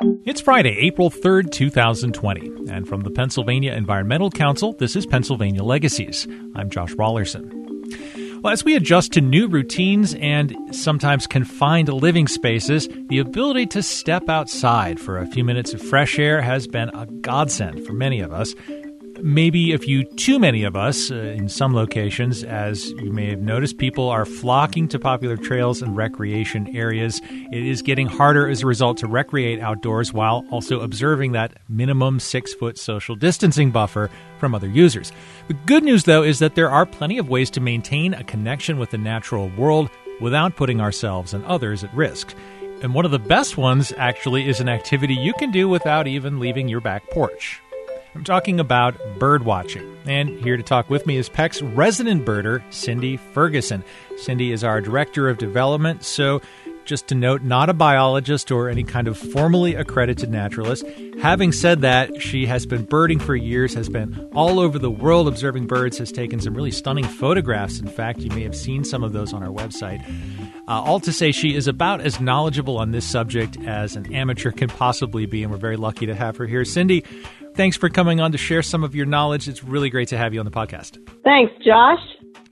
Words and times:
It's 0.00 0.40
Friday, 0.40 0.76
April 0.78 1.10
3rd, 1.10 1.50
2020. 1.50 2.70
And 2.70 2.86
from 2.86 3.00
the 3.00 3.10
Pennsylvania 3.10 3.72
Environmental 3.72 4.30
Council, 4.30 4.72
this 4.74 4.94
is 4.94 5.06
Pennsylvania 5.06 5.64
Legacies. 5.64 6.28
I'm 6.54 6.70
Josh 6.70 6.94
Raulerson. 6.94 7.52
Well, 8.40 8.52
as 8.52 8.64
we 8.64 8.76
adjust 8.76 9.12
to 9.14 9.20
new 9.20 9.48
routines 9.48 10.14
and 10.14 10.56
sometimes 10.70 11.26
confined 11.26 11.88
living 11.88 12.28
spaces, 12.28 12.88
the 13.08 13.18
ability 13.18 13.66
to 13.66 13.82
step 13.82 14.28
outside 14.28 15.00
for 15.00 15.18
a 15.18 15.26
few 15.26 15.42
minutes 15.42 15.74
of 15.74 15.82
fresh 15.82 16.16
air 16.16 16.42
has 16.42 16.68
been 16.68 16.90
a 16.90 17.06
godsend 17.06 17.84
for 17.84 17.92
many 17.92 18.20
of 18.20 18.32
us 18.32 18.54
maybe 19.22 19.72
a 19.72 19.78
few 19.78 20.04
too 20.04 20.38
many 20.38 20.64
of 20.64 20.76
us 20.76 21.10
uh, 21.10 21.14
in 21.14 21.48
some 21.48 21.74
locations. 21.74 22.44
As 22.44 22.90
you 22.90 23.12
may 23.12 23.30
have 23.30 23.40
noticed, 23.40 23.78
people 23.78 24.08
are 24.08 24.24
flocking 24.24 24.88
to 24.88 24.98
popular 24.98 25.36
trails 25.36 25.82
and 25.82 25.96
recreation 25.96 26.74
areas. 26.76 27.20
It 27.24 27.66
is 27.66 27.82
getting 27.82 28.06
harder 28.06 28.48
as 28.48 28.62
a 28.62 28.66
result 28.66 28.98
to 28.98 29.06
recreate 29.06 29.60
outdoors 29.60 30.12
while 30.12 30.44
also 30.50 30.80
observing 30.80 31.32
that 31.32 31.58
minimum 31.68 32.20
six 32.20 32.54
foot 32.54 32.78
social 32.78 33.14
distancing 33.14 33.70
buffer 33.70 34.10
from 34.38 34.54
other 34.54 34.68
users. 34.68 35.12
The 35.48 35.54
good 35.54 35.84
news, 35.84 36.04
though, 36.04 36.22
is 36.22 36.38
that 36.38 36.54
there 36.54 36.70
are 36.70 36.86
plenty 36.86 37.18
of 37.18 37.28
ways 37.28 37.50
to 37.50 37.60
maintain 37.60 38.14
a 38.14 38.24
connection 38.24 38.78
with 38.78 38.90
the 38.90 38.98
natural 38.98 39.50
world 39.50 39.90
without 40.20 40.56
putting 40.56 40.80
ourselves 40.80 41.34
and 41.34 41.44
others 41.44 41.84
at 41.84 41.94
risk. 41.94 42.34
And 42.82 42.94
one 42.94 43.04
of 43.04 43.10
the 43.10 43.18
best 43.18 43.56
ones, 43.56 43.92
actually, 43.96 44.48
is 44.48 44.60
an 44.60 44.68
activity 44.68 45.14
you 45.14 45.32
can 45.34 45.50
do 45.50 45.68
without 45.68 46.06
even 46.06 46.38
leaving 46.38 46.68
your 46.68 46.80
back 46.80 47.10
porch. 47.10 47.60
I'm 48.14 48.24
talking 48.24 48.58
about 48.58 48.96
bird 49.18 49.44
watching. 49.44 49.96
And 50.06 50.30
here 50.40 50.56
to 50.56 50.62
talk 50.62 50.90
with 50.90 51.06
me 51.06 51.16
is 51.16 51.28
PEC's 51.28 51.62
resident 51.62 52.24
birder, 52.24 52.62
Cindy 52.72 53.16
Ferguson. 53.16 53.84
Cindy 54.16 54.52
is 54.52 54.64
our 54.64 54.80
Director 54.80 55.28
of 55.28 55.38
Development, 55.38 56.02
so 56.02 56.40
just 56.88 57.06
to 57.08 57.14
note, 57.14 57.42
not 57.42 57.68
a 57.68 57.74
biologist 57.74 58.50
or 58.50 58.70
any 58.70 58.82
kind 58.82 59.08
of 59.08 59.18
formally 59.18 59.74
accredited 59.74 60.30
naturalist. 60.30 60.86
Having 61.20 61.52
said 61.52 61.82
that, 61.82 62.22
she 62.22 62.46
has 62.46 62.64
been 62.64 62.84
birding 62.86 63.18
for 63.18 63.36
years, 63.36 63.74
has 63.74 63.90
been 63.90 64.30
all 64.34 64.58
over 64.58 64.78
the 64.78 64.90
world 64.90 65.28
observing 65.28 65.66
birds, 65.66 65.98
has 65.98 66.10
taken 66.10 66.40
some 66.40 66.54
really 66.54 66.70
stunning 66.70 67.04
photographs. 67.04 67.78
In 67.78 67.88
fact, 67.88 68.20
you 68.20 68.30
may 68.30 68.42
have 68.42 68.56
seen 68.56 68.84
some 68.84 69.04
of 69.04 69.12
those 69.12 69.34
on 69.34 69.42
our 69.42 69.52
website. 69.52 70.02
Uh, 70.66 70.80
all 70.82 70.98
to 71.00 71.12
say, 71.12 71.30
she 71.30 71.54
is 71.54 71.68
about 71.68 72.00
as 72.00 72.20
knowledgeable 72.20 72.78
on 72.78 72.92
this 72.92 73.04
subject 73.04 73.58
as 73.66 73.94
an 73.94 74.10
amateur 74.14 74.50
can 74.50 74.70
possibly 74.70 75.26
be, 75.26 75.42
and 75.42 75.52
we're 75.52 75.58
very 75.58 75.76
lucky 75.76 76.06
to 76.06 76.14
have 76.14 76.38
her 76.38 76.46
here. 76.46 76.64
Cindy, 76.64 77.04
Thanks 77.58 77.76
for 77.76 77.88
coming 77.88 78.20
on 78.20 78.30
to 78.30 78.38
share 78.38 78.62
some 78.62 78.84
of 78.84 78.94
your 78.94 79.04
knowledge. 79.04 79.48
It's 79.48 79.64
really 79.64 79.90
great 79.90 80.06
to 80.10 80.16
have 80.16 80.32
you 80.32 80.38
on 80.38 80.46
the 80.46 80.52
podcast. 80.52 81.04
Thanks, 81.24 81.52
Josh. 81.66 81.98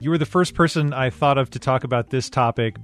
You 0.01 0.09
were 0.09 0.17
the 0.17 0.25
first 0.25 0.53
person 0.53 0.91
I 0.91 1.11
thought 1.11 1.37
of 1.37 1.49
to 1.51 1.59
talk 1.59 1.85
about 1.85 2.09
this 2.09 2.29
topic 2.29 2.75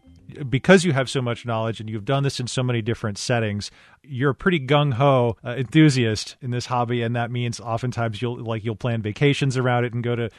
because 0.48 0.86
you 0.86 0.94
have 0.94 1.10
so 1.10 1.22
much 1.22 1.46
knowledge 1.46 1.82
and 1.82 1.90
you've 1.90 2.06
done 2.06 2.24
this 2.24 2.40
in 2.40 2.48
so 2.48 2.64
many 2.64 2.82
different 2.82 3.18
settings, 3.18 3.72
you're 4.04 4.30
a 4.30 4.36
pretty 4.36 4.66
gung 4.66 4.94
ho 4.94 5.36
uh, 5.44 5.50
enthusiast 5.58 6.38
in 6.40 6.52
this 6.52 6.68
hobby, 6.68 7.02
and 7.02 7.14
that 7.14 7.30
means 7.30 7.60
oftentimes 7.60 8.22
you'll 8.22 8.42
like 8.42 8.64
you'll 8.64 8.78
plan 8.78 9.02
vacations 9.02 9.58
around 9.58 9.84
it 9.84 9.94
and 9.94 10.02
go 10.02 10.16
to 10.16 10.30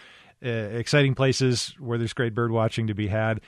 uh, 0.43 0.49
exciting 0.49 1.15
places 1.15 1.75
where 1.79 1.99
there's 1.99 2.15
great 2.15 2.35
bird 2.35 2.51
watching 2.51 2.87
to 2.87 2.95
be 2.95 3.09
had. 3.09 3.43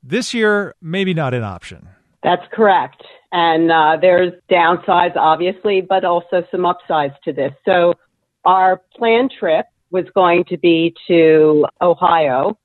This 0.00 0.32
year, 0.32 0.76
maybe 0.80 1.12
not 1.12 1.34
an 1.34 1.42
option. 1.42 1.88
That's 2.22 2.42
correct. 2.52 3.02
And 3.32 3.70
uh, 3.70 3.96
there's 4.00 4.32
downsides, 4.50 5.16
obviously, 5.16 5.80
but 5.80 6.04
also 6.04 6.44
some 6.50 6.66
upsides 6.66 7.14
to 7.24 7.32
this. 7.32 7.52
So 7.64 7.94
our 8.44 8.82
planned 8.96 9.32
trip 9.38 9.66
was 9.90 10.04
going 10.14 10.44
to 10.44 10.58
be 10.58 10.94
to 11.08 11.66
Ohio 11.80 12.58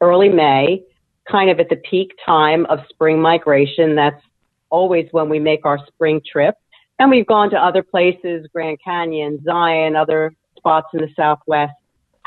early 0.00 0.28
May, 0.28 0.82
kind 1.30 1.50
of 1.50 1.58
at 1.60 1.68
the 1.68 1.76
peak 1.76 2.12
time 2.24 2.66
of 2.66 2.80
spring 2.88 3.20
migration. 3.20 3.94
That's 3.94 4.22
always 4.70 5.08
when 5.12 5.28
we 5.28 5.38
make 5.38 5.64
our 5.64 5.78
spring 5.86 6.20
trip. 6.30 6.54
And 6.98 7.10
we've 7.10 7.26
gone 7.26 7.50
to 7.50 7.56
other 7.56 7.82
places, 7.82 8.46
Grand 8.52 8.78
Canyon, 8.84 9.42
Zion, 9.44 9.96
other 9.96 10.32
spots 10.56 10.88
in 10.92 11.00
the 11.00 11.08
Southwest. 11.16 11.72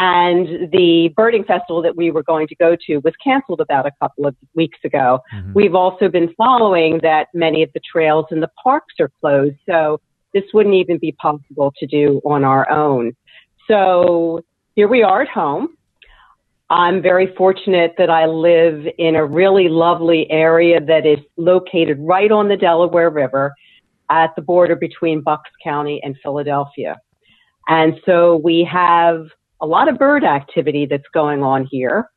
And 0.03 0.71
the 0.71 1.13
birding 1.16 1.44
festival 1.44 1.80
that 1.83 1.95
we 1.95 2.09
were 2.09 2.23
going 2.23 2.48
to 2.48 2.55
go 2.55 2.76
to 2.87 2.98
was 3.03 3.14
canceled 3.23 3.61
about 3.61 3.86
a 3.86 3.92
couple 4.02 4.26
of 4.26 4.36
weeks 4.55 4.80
ago. 4.83 5.20
Mm-hmm. 5.31 5.53
We've 5.53 5.76
also 5.76 6.09
been 6.09 6.33
following 6.33 6.99
that 7.03 7.27
many 7.36 7.61
of 7.61 7.70
the 7.73 7.81
trails 7.81 8.26
and 8.31 8.42
the 8.42 8.49
parks 8.64 8.95
are 8.99 9.11
closed. 9.21 9.58
So 9.70 10.02
this 10.33 10.42
wouldn't 10.55 10.73
even 10.73 10.98
be 10.98 11.11
possible 11.11 11.71
to 11.77 11.86
do 11.86 12.20
on 12.26 12.43
our 12.43 12.67
own. 12.67 13.15
So 13.67 14.43
here 14.73 14.87
we 14.87 15.03
are 15.03 15.21
at 15.21 15.30
home. 15.30 15.77
I'm 16.71 17.03
very 17.03 17.36
fortunate 17.36 17.93
that 17.99 18.09
I 18.09 18.26
live 18.26 18.87
in 18.97 19.15
a 19.15 19.23
really 19.23 19.70
lovely 19.70 20.26
area 20.31 20.83
that 20.83 21.05
is 21.05 21.20
located 21.37 21.97
right 21.99 22.31
on 22.31 22.47
the 22.47 22.58
Delaware 22.58 23.11
River 23.11 23.53
at 24.09 24.36
the 24.36 24.42
border 24.42 24.76
between 24.76 25.21
Bucks 25.21 25.52
County 25.64 26.02
and 26.03 26.15
Philadelphia. 26.23 26.97
And 27.67 27.99
so 28.03 28.37
we 28.37 28.64
have 28.64 29.27
a 29.61 29.67
lot 29.67 29.88
of 29.88 29.98
bird 29.98 30.23
activity 30.23 30.86
that's 30.86 31.08
going 31.14 31.44
on 31.44 31.67
here. 31.70 32.10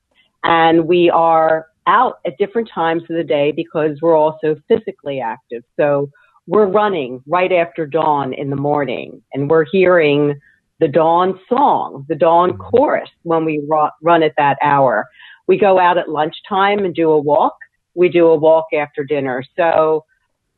And 0.42 0.86
we 0.86 1.10
are 1.10 1.66
out 1.86 2.18
at 2.26 2.38
different 2.38 2.68
times 2.74 3.02
of 3.02 3.16
the 3.16 3.24
day 3.24 3.52
because 3.52 4.00
we're 4.00 4.16
also 4.16 4.56
physically 4.68 5.20
active. 5.20 5.62
So 5.78 6.10
we're 6.46 6.66
running 6.66 7.22
right 7.26 7.52
after 7.52 7.86
dawn 7.86 8.32
in 8.32 8.50
the 8.50 8.56
morning 8.56 9.22
and 9.32 9.48
we're 9.48 9.64
hearing 9.70 10.38
the 10.80 10.88
dawn 10.88 11.38
song, 11.48 12.04
the 12.08 12.14
dawn 12.14 12.58
chorus 12.58 13.08
when 13.22 13.44
we 13.44 13.62
run 14.02 14.22
at 14.22 14.34
that 14.36 14.58
hour. 14.62 15.06
We 15.46 15.58
go 15.58 15.78
out 15.78 15.98
at 15.98 16.08
lunchtime 16.08 16.80
and 16.80 16.94
do 16.94 17.10
a 17.10 17.18
walk. 17.18 17.56
We 17.94 18.08
do 18.08 18.26
a 18.26 18.36
walk 18.36 18.66
after 18.76 19.04
dinner. 19.04 19.42
So 19.56 20.04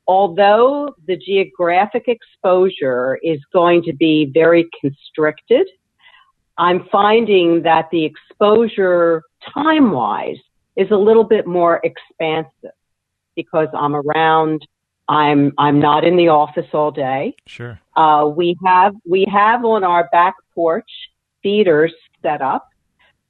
although 0.06 0.94
the 1.06 1.16
geographic 1.16 2.04
exposure 2.08 3.18
is 3.22 3.40
going 3.52 3.82
to 3.82 3.92
be 3.92 4.30
very 4.32 4.68
constricted, 4.80 5.66
I'm 6.58 6.88
finding 6.90 7.62
that 7.62 7.88
the 7.90 8.04
exposure 8.04 9.22
time 9.54 9.92
wise 9.92 10.38
is 10.76 10.90
a 10.90 10.96
little 10.96 11.24
bit 11.24 11.46
more 11.46 11.80
expansive 11.84 12.72
because 13.34 13.68
I'm 13.74 13.94
around. 13.94 14.66
I'm 15.08 15.52
I'm 15.58 15.78
not 15.78 16.04
in 16.04 16.16
the 16.16 16.28
office 16.28 16.66
all 16.72 16.90
day. 16.90 17.34
Sure. 17.46 17.78
Uh, 17.94 18.30
we 18.34 18.56
have 18.64 18.94
we 19.08 19.26
have 19.32 19.64
on 19.64 19.84
our 19.84 20.08
back 20.10 20.34
porch 20.54 20.90
feeders 21.42 21.94
set 22.22 22.42
up, 22.42 22.68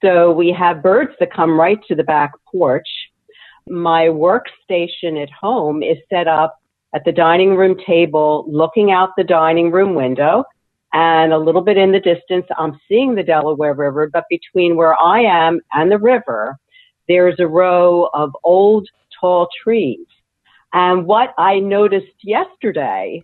so 0.03 0.33
we 0.33 0.53
have 0.53 0.83
birds 0.83 1.13
that 1.21 1.33
come 1.33 1.59
right 1.59 1.79
to 1.89 1.95
the 1.95 2.05
back 2.05 2.33
porch. 2.51 2.89
My 3.69 4.05
workstation 4.05 5.21
at 5.21 5.31
home 5.31 5.83
is 5.83 5.99
set 6.09 6.29
up 6.29 6.59
at 6.95 7.05
the 7.05 7.13
dining 7.13 7.57
room 7.57 7.77
table, 7.85 8.45
looking 8.49 8.93
out 8.93 9.11
the 9.17 9.25
dining 9.25 9.71
room 9.73 9.95
window 9.95 10.45
and 10.93 11.33
a 11.33 11.39
little 11.39 11.63
bit 11.63 11.77
in 11.77 11.93
the 11.93 12.01
distance, 12.01 12.47
I'm 12.57 12.79
seeing 12.89 13.15
the 13.15 13.23
Delaware 13.23 13.75
River, 13.75 14.09
but 14.13 14.25
between 14.31 14.77
where 14.77 14.95
I 15.01 15.21
am 15.21 15.61
and 15.73 15.91
the 15.91 15.99
river, 15.99 16.57
there's 17.09 17.37
a 17.39 17.47
row 17.47 18.09
of 18.15 18.31
old 18.45 18.89
tall 19.21 19.49
trees. 19.63 20.07
And 20.73 21.07
what 21.07 21.35
I 21.39 21.59
noticed 21.59 22.07
yesterday, 22.23 23.23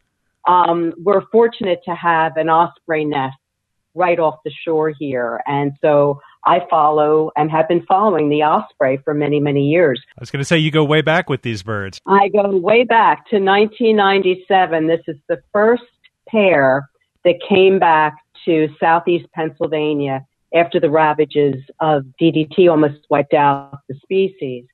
um, 0.49 0.93
we're 0.99 1.23
fortunate 1.31 1.81
to 1.85 1.95
have 1.95 2.37
an 2.37 2.49
osprey 2.49 3.05
nest 3.05 3.37
right 3.95 4.19
off 4.19 4.37
the 4.45 4.53
shore 4.65 4.91
here. 4.91 5.41
And 5.47 5.73
so 5.81 6.21
I 6.45 6.61
follow 6.71 7.31
and 7.37 7.51
have 7.51 7.69
been 7.69 7.85
following 7.87 8.29
the 8.29 8.43
osprey 8.43 8.99
for 9.05 9.15
many, 9.15 9.39
many 9.39 9.69
years. 9.69 10.03
I 10.17 10.21
was 10.21 10.31
going 10.31 10.41
to 10.41 10.45
say, 10.45 10.59
you 10.59 10.71
go 10.71 10.85
way 10.85 11.03
back 11.03 11.29
with 11.29 11.43
these 11.43 11.63
birds. 11.63 12.01
I 12.07 12.29
go 12.29 12.57
way 12.57 12.85
back 12.85 13.29
to 13.31 13.37
1997. 13.37 14.87
This 14.87 15.01
is 15.07 15.17
the 15.29 15.43
first 15.53 15.85
pair 16.29 16.89
that 17.25 17.35
came 17.49 17.79
back 17.79 18.17
to 18.45 18.69
southeast 18.81 19.27
Pennsylvania 19.33 20.25
after 20.55 20.79
the 20.79 20.91
ravages 20.91 21.57
of 21.81 22.05
DDT 22.21 22.71
almost 22.71 23.07
wiped 23.09 23.35
out 23.35 23.79
the 23.89 23.95
species. 24.03 24.65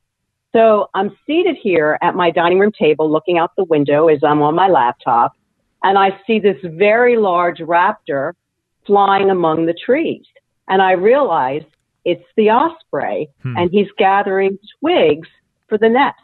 So 0.53 0.89
I'm 0.95 1.17
seated 1.27 1.57
here 1.63 1.99
at 2.03 2.15
my 2.15 2.31
dining 2.31 2.59
room 2.59 2.73
table 2.73 3.11
looking 3.11 3.39
out 3.39 3.53
the 3.57 3.65
window 3.65 4.09
as 4.09 4.21
I'm 4.25 4.43
on 4.43 4.55
my 4.55 4.69
laptop, 4.69 5.33
and 5.83 5.99
I 5.99 6.19
see 6.27 6.39
this 6.39 6.56
very 6.65 7.17
large 7.17 7.59
raptor 7.59 8.33
flying 8.87 9.31
among 9.31 9.67
the 9.67 9.75
trees. 9.75 10.25
And 10.69 10.83
I 10.83 10.93
realize 10.93 11.62
it's 12.05 12.25
the 12.37 12.51
osprey, 12.51 13.29
hmm. 13.43 13.56
and 13.56 13.71
he's 13.71 13.89
gathering 13.99 14.59
twigs 14.81 15.29
for 15.69 15.79
the 15.79 15.89
nest. 15.89 16.17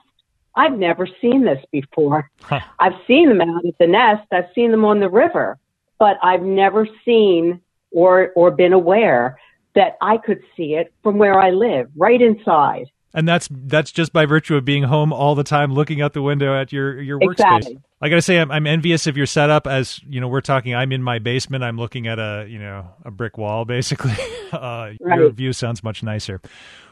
I've 0.57 0.79
never 0.79 1.07
seen 1.21 1.45
this 1.45 1.63
before. 1.71 2.31
Huh. 2.43 2.61
I've 2.79 2.95
seen 3.07 3.29
them 3.29 3.41
out 3.41 3.67
at 3.67 3.75
the 3.79 3.87
nest. 3.87 4.27
I've 4.33 4.49
seen 4.55 4.71
them 4.71 4.85
on 4.85 5.01
the 5.01 5.11
river 5.11 5.59
but 5.99 6.19
I've 6.23 6.43
never 6.43 6.89
seen 7.05 7.61
or 7.91 8.33
or 8.35 8.51
been 8.51 8.73
aware 8.73 9.39
that 9.75 9.97
I 10.01 10.19
could 10.19 10.41
see 10.57 10.75
it 10.75 10.93
from 11.03 11.19
where 11.19 11.39
I 11.39 11.51
live, 11.51 11.91
right 11.97 12.21
inside. 12.21 12.87
And 13.13 13.29
that's 13.29 13.49
that's 13.51 13.93
just 13.93 14.13
by 14.13 14.27
virtue 14.27 14.57
of 14.57 14.65
being 14.65 14.85
home 14.85 15.13
all 15.13 15.35
the 15.35 15.45
time, 15.45 15.73
looking 15.73 16.03
out 16.03 16.13
the 16.13 16.23
window 16.23 16.59
at 16.59 16.73
your 16.73 17.01
your 17.01 17.19
exactly. 17.23 17.79
I 18.01 18.09
gotta 18.09 18.23
say, 18.23 18.39
I'm, 18.39 18.51
I'm, 18.51 18.67
envious 18.67 19.07
of 19.07 19.17
your 19.17 19.27
setup. 19.27 19.67
As 19.67 20.01
you 20.09 20.21
know, 20.21 20.29
we're 20.29 20.41
talking. 20.41 20.75
I'm 20.75 20.93
in 20.93 21.03
my 21.03 21.21
basement. 21.21 21.65
I'm 21.65 21.79
looking 21.79 22.07
at 22.07 22.19
a 22.19 22.47
you 22.49 22.59
know 22.59 22.89
a 23.05 23.11
brick 23.11 23.39
wall, 23.39 23.65
basically. 23.65 24.15
Uh, 24.53 24.93
right. 25.01 25.19
Your 25.19 25.31
view 25.31 25.53
sounds 25.53 25.83
much 25.83 26.03
nicer. 26.03 26.41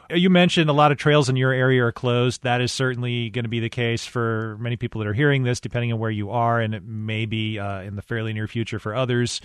You 0.09 0.29
mentioned 0.29 0.69
a 0.69 0.73
lot 0.73 0.91
of 0.91 0.97
trails 0.97 1.29
in 1.29 1.35
your 1.35 1.53
area 1.53 1.83
are 1.85 1.91
closed. 1.91 2.43
That 2.43 2.61
is 2.61 2.71
certainly 2.71 3.29
going 3.29 3.45
to 3.45 3.49
be 3.49 3.59
the 3.59 3.69
case 3.69 4.05
for 4.05 4.57
many 4.59 4.75
people 4.75 4.99
that 4.99 5.07
are 5.07 5.13
hearing 5.13 5.43
this, 5.43 5.59
depending 5.59 5.93
on 5.93 5.99
where 5.99 6.11
you 6.11 6.29
are, 6.29 6.59
and 6.59 6.75
it 6.75 6.83
may 6.83 7.25
be 7.25 7.57
uh, 7.57 7.81
in 7.81 7.95
the 7.95 8.01
fairly 8.01 8.33
near 8.33 8.47
future 8.47 8.79
for 8.79 8.93
others. 8.93 9.39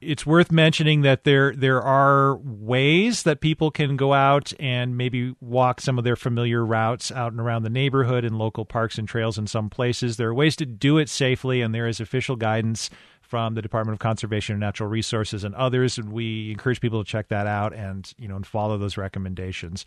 It's 0.00 0.24
worth 0.24 0.52
mentioning 0.52 1.00
that 1.02 1.24
there 1.24 1.54
there 1.54 1.82
are 1.82 2.36
ways 2.36 3.22
that 3.24 3.40
people 3.40 3.70
can 3.70 3.96
go 3.96 4.12
out 4.12 4.52
and 4.60 4.96
maybe 4.96 5.34
walk 5.40 5.80
some 5.80 5.98
of 5.98 6.04
their 6.04 6.16
familiar 6.16 6.64
routes 6.64 7.10
out 7.10 7.32
and 7.32 7.40
around 7.40 7.62
the 7.62 7.70
neighborhood 7.70 8.24
in 8.24 8.38
local 8.38 8.64
parks 8.64 8.98
and 8.98 9.08
trails 9.08 9.38
in 9.38 9.46
some 9.46 9.70
places. 9.70 10.16
There 10.16 10.28
are 10.28 10.34
ways 10.34 10.56
to 10.56 10.66
do 10.66 10.98
it 10.98 11.03
safely, 11.08 11.60
and 11.60 11.74
there 11.74 11.86
is 11.86 12.00
official 12.00 12.36
guidance 12.36 12.90
from 13.20 13.54
the 13.54 13.62
Department 13.62 13.94
of 13.94 13.98
Conservation 13.98 14.52
and 14.52 14.60
Natural 14.60 14.88
Resources 14.88 15.44
and 15.44 15.54
others. 15.54 15.98
And 15.98 16.12
we 16.12 16.50
encourage 16.50 16.80
people 16.80 17.02
to 17.02 17.10
check 17.10 17.28
that 17.28 17.46
out 17.46 17.74
and 17.74 18.12
you 18.18 18.28
know 18.28 18.36
and 18.36 18.46
follow 18.46 18.78
those 18.78 18.96
recommendations. 18.96 19.84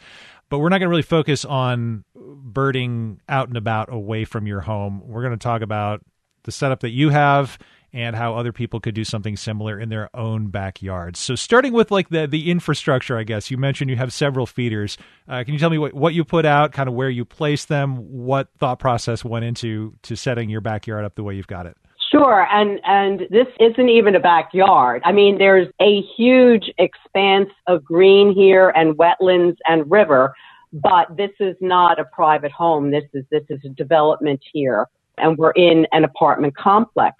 But 0.50 0.60
we're 0.60 0.70
not 0.70 0.80
going 0.80 0.88
to 0.88 0.90
really 0.90 1.02
focus 1.02 1.46
on 1.46 2.04
birding 2.16 3.22
out 3.30 3.48
and 3.48 3.58
about 3.58 3.92
away 3.92 4.26
from 4.26 4.48
your 4.48 4.62
home. 4.62 5.02
We're 5.06 5.22
going 5.22 5.38
to 5.38 5.44
talk 5.44 5.62
about 5.62 6.02
the 6.44 6.52
setup 6.52 6.80
that 6.82 6.90
you 6.90 7.10
have 7.10 7.58
and 7.94 8.16
how 8.16 8.36
other 8.36 8.52
people 8.52 8.80
could 8.80 8.94
do 8.94 9.04
something 9.04 9.36
similar 9.38 9.80
in 9.80 9.90
their 9.90 10.10
own 10.16 10.48
backyards. 10.48 11.20
So, 11.20 11.36
starting 11.36 11.74
with 11.74 11.92
like 11.92 12.10
the 12.10 12.28
the 12.28 12.52
infrastructure, 12.52 13.18
I 13.18 13.24
guess 13.24 13.50
you 13.50 13.58
mentioned 13.58 13.90
you 13.90 13.96
have 13.96 14.14
several 14.14 14.46
feeders. 14.46 14.98
Uh, 15.28 15.44
can 15.44 15.54
you 15.54 15.60
tell 15.60 15.70
me 15.70 15.78
what 15.78 15.94
what 15.94 16.14
you 16.14 16.24
put 16.24 16.46
out, 16.46 16.72
kind 16.72 16.90
of 16.90 16.96
where 16.96 17.10
you 17.10 17.26
place 17.26 17.66
them, 17.66 17.96
what 17.96 18.50
thought 18.58 18.80
process 18.80 19.24
went 19.24 19.46
into 19.46 19.96
to 20.04 20.16
setting 20.16 20.50
your 20.50 20.62
backyard 20.62 21.06
up 21.06 21.16
the 21.16 21.24
way 21.24 21.36
you've 21.36 21.48
got 21.48 21.66
it? 21.66 21.78
Sure, 22.12 22.48
and 22.52 22.80
and 22.86 23.22
this 23.30 23.48
isn't 23.60 23.90
even 23.90 24.16
a 24.16 24.20
backyard. 24.20 25.02
I 25.04 25.12
mean, 25.12 25.38
there's 25.38 25.68
a 25.82 26.02
huge 26.16 26.72
expanse 26.78 27.50
of 27.68 27.84
green 27.84 28.34
here 28.34 28.70
and 28.70 28.98
wetlands 28.98 29.58
and 29.66 29.90
river, 29.92 30.34
but 30.72 31.16
this 31.18 31.32
is 31.40 31.56
not 31.60 32.00
a 32.00 32.06
private 32.06 32.52
home. 32.52 32.92
This 32.92 33.04
is 33.14 33.26
this 33.30 33.44
is 33.50 33.60
a 33.66 33.70
development 33.70 34.42
here, 34.54 34.88
and 35.18 35.38
we're 35.38 35.52
in 35.52 35.86
an 35.92 36.06
apartment 36.06 36.56
complex. 36.56 37.16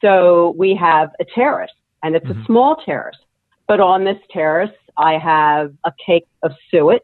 So 0.00 0.54
we 0.56 0.74
have 0.76 1.10
a 1.20 1.24
terrace, 1.24 1.70
and 2.02 2.14
it's 2.16 2.26
mm-hmm. 2.26 2.42
a 2.42 2.46
small 2.46 2.76
terrace. 2.84 3.18
But 3.68 3.80
on 3.80 4.04
this 4.04 4.18
terrace, 4.30 4.70
I 4.96 5.18
have 5.18 5.72
a 5.84 5.92
cake 6.04 6.26
of 6.42 6.52
suet 6.70 7.02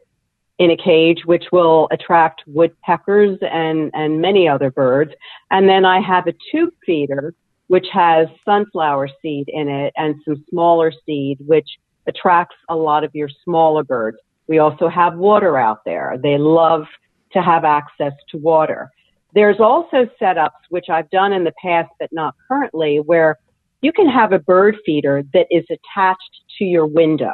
in 0.59 0.71
a 0.71 0.77
cage, 0.77 1.21
which 1.25 1.45
will 1.51 1.87
attract 1.91 2.41
woodpeckers 2.47 3.37
and, 3.41 3.91
and 3.93 4.21
many 4.21 4.47
other 4.47 4.71
birds. 4.71 5.11
And 5.51 5.69
then 5.69 5.85
I 5.85 6.01
have 6.01 6.27
a 6.27 6.33
tube 6.51 6.73
feeder, 6.85 7.33
which 7.67 7.87
has 7.93 8.27
sunflower 8.43 9.09
seed 9.21 9.49
in 9.49 9.67
it 9.67 9.93
and 9.97 10.15
some 10.25 10.43
smaller 10.49 10.91
seed, 11.05 11.37
which 11.45 11.67
attracts 12.07 12.55
a 12.69 12.75
lot 12.75 13.03
of 13.03 13.13
your 13.13 13.29
smaller 13.43 13.83
birds. 13.83 14.17
We 14.47 14.59
also 14.59 14.87
have 14.87 15.15
water 15.15 15.57
out 15.57 15.83
there. 15.85 16.17
They 16.21 16.37
love 16.37 16.85
to 17.33 17.41
have 17.41 17.65
access 17.65 18.13
to 18.31 18.37
water. 18.37 18.89
There's 19.37 19.59
also 19.59 20.09
setups, 20.19 20.65
which 20.69 20.89
I've 20.89 21.11
done 21.11 21.31
in 21.31 21.43
the 21.43 21.53
past, 21.63 21.91
but 21.99 22.09
not 22.11 22.33
currently, 22.47 22.97
where 22.97 23.37
you 23.81 23.93
can 23.93 24.09
have 24.09 24.31
a 24.31 24.39
bird 24.39 24.77
feeder 24.83 25.21
that 25.31 25.45
is 25.51 25.63
attached 25.69 26.41
to 26.57 26.63
your 26.63 26.87
window. 26.87 27.33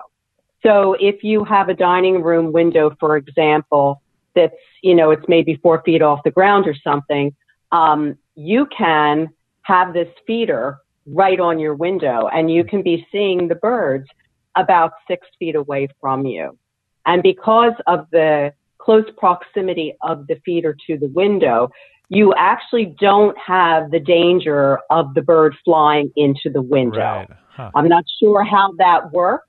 So 0.63 0.97
if 0.99 1.23
you 1.23 1.45
have 1.45 1.69
a 1.69 1.73
dining 1.73 2.21
room 2.21 2.51
window, 2.51 2.93
for 2.99 3.15
example, 3.15 4.01
that's, 4.35 4.53
you 4.81 4.95
know, 4.95 5.11
it's 5.11 5.23
maybe 5.29 5.55
four 5.63 5.81
feet 5.85 6.01
off 6.01 6.19
the 6.25 6.31
ground 6.31 6.67
or 6.67 6.75
something, 6.83 7.33
um, 7.71 8.17
you 8.35 8.67
can 8.77 9.29
have 9.61 9.93
this 9.93 10.09
feeder 10.27 10.79
right 11.05 11.39
on 11.39 11.57
your 11.57 11.73
window 11.73 12.27
and 12.27 12.51
you 12.51 12.65
can 12.65 12.83
be 12.83 13.07
seeing 13.13 13.47
the 13.47 13.55
birds 13.55 14.09
about 14.57 14.91
six 15.07 15.25
feet 15.39 15.55
away 15.55 15.87
from 16.01 16.25
you. 16.25 16.59
And 17.05 17.23
because 17.23 17.75
of 17.87 18.07
the 18.11 18.51
close 18.77 19.05
proximity 19.17 19.95
of 20.01 20.27
the 20.27 20.35
feeder 20.43 20.75
to 20.85 20.97
the 20.97 21.07
window, 21.07 21.69
you 22.09 22.33
actually 22.37 22.95
don't 22.99 23.37
have 23.37 23.91
the 23.91 23.99
danger 23.99 24.79
of 24.89 25.13
the 25.13 25.21
bird 25.21 25.55
flying 25.63 26.11
into 26.15 26.49
the 26.51 26.61
window. 26.61 26.99
Right. 26.99 27.29
Huh. 27.49 27.71
I'm 27.75 27.87
not 27.87 28.03
sure 28.19 28.43
how 28.43 28.73
that 28.77 29.11
works, 29.11 29.47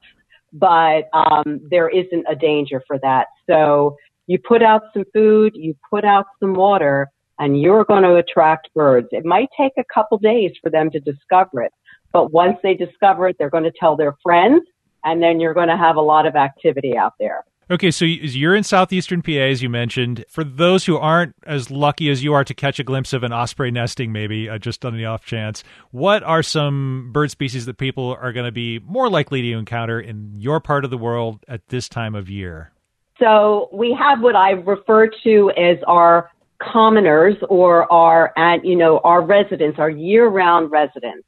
but 0.53 1.09
um, 1.13 1.61
there 1.71 1.89
isn't 1.89 2.25
a 2.29 2.37
danger 2.37 2.83
for 2.87 2.99
that. 3.01 3.29
So 3.47 3.97
you 4.27 4.39
put 4.39 4.63
out 4.63 4.83
some 4.93 5.05
food, 5.13 5.53
you 5.55 5.75
put 5.91 6.05
out 6.05 6.27
some 6.41 6.55
water, 6.55 7.09
and 7.39 7.61
you're 7.61 7.85
going 7.85 8.05
to 8.05 8.17
attract 8.17 8.73
birds. 8.75 9.09
It 9.11 9.25
might 9.25 9.49
take 9.57 9.73
a 9.77 9.85
couple 9.93 10.19
days 10.19 10.53
for 10.63 10.71
them 10.71 10.91
to 10.91 11.01
discover 11.01 11.63
it, 11.63 11.73
but 12.13 12.33
once 12.33 12.57
they 12.63 12.75
discover 12.75 13.29
it, 13.29 13.37
they're 13.39 13.51
going 13.51 13.65
to 13.65 13.73
tell 13.79 13.97
their 13.97 14.15
friends, 14.23 14.63
and 15.05 15.23
then 15.23 15.41
you're 15.41 15.55
going 15.55 15.69
to 15.69 15.77
have 15.77 15.97
a 15.97 16.01
lot 16.01 16.27
of 16.27 16.37
activity 16.37 16.97
out 16.97 17.15
there. 17.19 17.45
Okay, 17.71 17.91
so 17.91 18.05
you're 18.05 18.55
in 18.55 18.63
southeastern 18.63 19.23
PA, 19.23 19.33
as 19.33 19.63
you 19.63 19.71
mentioned. 19.71 20.25
For 20.29 20.45
those 20.45 20.85
who 20.85 20.99
aren't 20.99 21.35
as 21.47 21.71
lucky 21.71 22.11
as 22.11 22.23
you 22.23 22.35
are 22.35 22.45
to 22.45 22.53
catch 22.53 22.79
a 22.79 22.85
glimpse 22.85 23.15
of 23.15 23.23
an 23.23 23.33
osprey 23.33 23.71
nesting, 23.71 24.13
maybe 24.13 24.51
uh, 24.51 24.59
just 24.59 24.85
on 24.85 24.95
the 24.95 25.07
off 25.07 25.25
chance, 25.25 25.65
what 25.91 26.23
are 26.23 26.43
some 26.43 27.11
bird 27.13 27.31
species 27.31 27.65
that 27.65 27.79
people 27.79 28.19
are 28.21 28.33
going 28.35 28.45
to 28.45 28.53
be 28.53 28.81
more 28.81 29.09
likely 29.09 29.41
to 29.41 29.53
encounter 29.53 29.99
in 29.99 30.33
your 30.37 30.61
part 30.61 30.85
of 30.85 30.91
the 30.91 30.99
world 30.99 31.43
at 31.49 31.67
this 31.69 31.89
time 31.89 32.15
of 32.15 32.29
year? 32.29 32.71
So 33.19 33.71
we 33.73 33.97
have 33.99 34.21
what 34.21 34.37
I 34.37 34.51
refer 34.51 35.09
to 35.23 35.51
as 35.57 35.79
our 35.87 36.31
commoners 36.61 37.37
or 37.49 37.91
our, 37.91 38.33
you 38.63 38.77
know, 38.77 38.99
our 39.05 39.23
residents, 39.23 39.79
our 39.79 39.91
year-round 39.91 40.71
residents. 40.71 41.27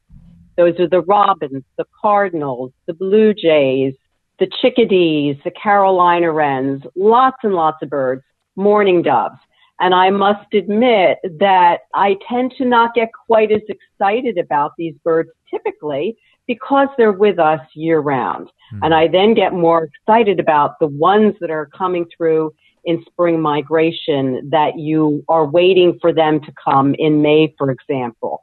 Those 0.59 0.79
are 0.81 0.88
the 0.88 1.00
robins, 1.00 1.65
the 1.79 1.85
cardinals, 2.00 2.73
the 2.87 2.94
blue 2.94 3.33
jays, 3.33 3.94
the 4.38 4.50
chickadees, 4.61 5.37
the 5.44 5.50
Carolina 5.50 6.31
wrens, 6.33 6.83
lots 6.94 7.38
and 7.43 7.55
lots 7.55 7.79
of 7.83 7.91
birds, 7.91 8.23
mourning 8.56 9.03
doves. 9.03 9.38
And 9.79 9.94
I 9.94 10.11
must 10.11 10.53
admit 10.55 11.19
that 11.38 11.81
I 11.94 12.17
tend 12.29 12.55
to 12.59 12.65
not 12.65 12.94
get 12.94 13.11
quite 13.27 13.53
as 13.53 13.61
excited 13.69 14.38
about 14.38 14.73
these 14.79 14.94
birds 15.05 15.31
typically 15.50 16.17
because 16.47 16.88
they're 16.97 17.12
with 17.12 17.38
us 17.38 17.61
year 17.75 18.00
round. 18.00 18.49
Mm. 18.73 18.81
And 18.85 18.94
I 18.94 19.09
then 19.09 19.35
get 19.35 19.53
more 19.53 19.85
excited 19.85 20.41
about 20.41 20.79
the 20.81 20.87
ones 20.87 21.35
that 21.41 21.50
are 21.50 21.67
coming 21.77 22.06
through 22.17 22.55
in 22.85 23.05
spring 23.05 23.41
migration 23.41 24.49
that 24.50 24.79
you 24.79 25.25
are 25.29 25.44
waiting 25.44 25.99
for 26.00 26.12
them 26.12 26.41
to 26.41 26.53
come 26.65 26.94
in 26.99 27.21
May, 27.21 27.53
for 27.59 27.71
example. 27.71 28.43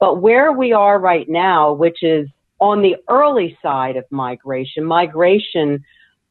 But 0.00 0.20
where 0.20 0.52
we 0.52 0.72
are 0.72 0.98
right 0.98 1.28
now, 1.28 1.72
which 1.72 2.02
is 2.02 2.28
on 2.60 2.82
the 2.82 2.96
early 3.08 3.58
side 3.62 3.96
of 3.96 4.04
migration, 4.10 4.84
migration 4.84 5.82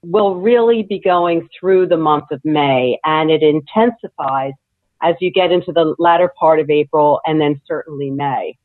will 0.03 0.35
really 0.35 0.83
be 0.83 0.99
going 0.99 1.47
through 1.57 1.87
the 1.87 1.97
month 1.97 2.25
of 2.31 2.43
May 2.43 2.99
and 3.05 3.31
it 3.31 3.41
intensifies 3.41 4.53
as 5.01 5.15
you 5.19 5.31
get 5.31 5.51
into 5.51 5.71
the 5.71 5.95
latter 5.99 6.31
part 6.39 6.59
of 6.59 6.69
April 6.69 7.19
and 7.25 7.39
then 7.39 7.61
certainly 7.67 8.09
May. 8.09 8.57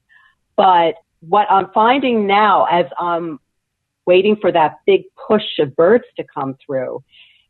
But 0.57 0.95
what 1.21 1.51
I'm 1.51 1.71
finding 1.73 2.27
now 2.27 2.65
as 2.67 2.87
I'm 2.99 3.41
waiting 4.07 4.37
for 4.37 4.51
that 4.53 4.79
big 4.87 5.03
push 5.29 5.59
of 5.59 5.75
birds 5.77 6.05
to 6.17 6.25
come 6.33 6.57
through 6.65 7.03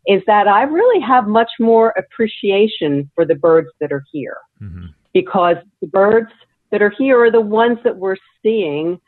is 0.07 0.23
that 0.27 0.49
I 0.49 0.63
really 0.63 1.01
have 1.01 1.27
much 1.27 1.51
more 1.61 1.95
appreciation 1.97 3.11
for 3.15 3.25
the 3.25 3.35
birds 3.35 3.69
that 3.81 3.93
are 3.93 4.05
here 4.11 4.39
mm-hmm. 4.61 4.87
because 5.13 5.57
the 5.81 5.87
birds 5.87 6.31
that 6.71 6.83
are 6.83 6.93
here 6.99 7.23
are 7.23 7.31
the 7.31 7.41
ones 7.41 7.79
that 7.85 7.97
we're 7.97 8.17
seeing 8.43 9.01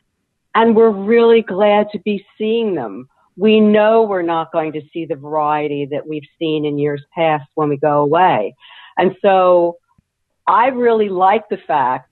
and 0.55 0.75
we're 0.75 0.89
really 0.89 1.41
glad 1.41 1.87
to 1.91 1.99
be 1.99 2.25
seeing 2.37 2.75
them. 2.75 3.07
We 3.37 3.59
know 3.59 4.03
we're 4.03 4.21
not 4.21 4.51
going 4.51 4.73
to 4.73 4.81
see 4.93 5.05
the 5.05 5.15
variety 5.15 5.85
that 5.87 6.05
we've 6.05 6.27
seen 6.37 6.65
in 6.65 6.77
years 6.77 7.01
past 7.15 7.49
when 7.55 7.69
we 7.69 7.77
go 7.77 8.01
away. 8.01 8.55
And 8.97 9.15
so 9.21 9.77
I 10.47 10.67
really 10.67 11.09
like 11.09 11.47
the 11.49 11.59
fact 11.65 12.09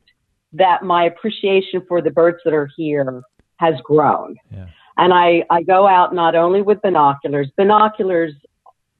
that 0.53 0.83
my 0.83 1.03
appreciation 1.03 1.83
for 1.87 2.01
the 2.01 2.09
birds 2.09 2.39
that 2.45 2.53
are 2.53 2.69
here 2.77 3.21
has 3.57 3.75
grown. 3.83 4.37
Yeah. 4.51 4.67
And 4.97 5.13
I, 5.13 5.43
I 5.49 5.63
go 5.63 5.87
out 5.87 6.13
not 6.15 6.35
only 6.35 6.61
with 6.61 6.81
binoculars, 6.81 7.49
binoculars 7.55 8.33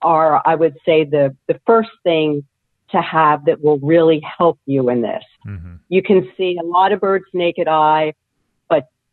are, 0.02 0.42
I 0.46 0.56
would 0.56 0.78
say, 0.86 1.04
the, 1.04 1.36
the 1.48 1.60
first 1.66 1.90
thing 2.04 2.44
to 2.92 3.02
have 3.02 3.46
that 3.46 3.62
will 3.62 3.80
really 3.80 4.22
help 4.38 4.60
you 4.66 4.90
in 4.90 5.02
this. 5.02 5.24
Mm-hmm. 5.46 5.76
You 5.90 6.02
can 6.02 6.30
see 6.38 6.58
a 6.62 6.66
lot 6.66 6.92
of 6.92 7.00
birds 7.00 7.26
naked 7.34 7.68
eye, 7.68 8.14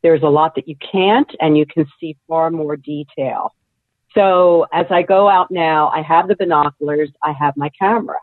there's 0.07 0.23
a 0.23 0.29
lot 0.29 0.55
that 0.55 0.69
you 0.69 0.77
can't 0.77 1.29
and 1.41 1.59
you 1.59 1.67
can 1.67 1.85
see 1.99 2.17
far 2.29 2.49
more 2.49 2.77
detail. 2.77 3.53
So 4.15 4.65
as 4.73 4.87
I 4.89 5.03
go 5.03 5.29
out 5.29 5.51
now, 5.51 5.89
I 5.89 6.01
have 6.01 6.29
the 6.29 6.37
binoculars, 6.37 7.11
I 7.25 7.33
have 7.33 7.57
my 7.57 7.71
camera, 7.77 8.19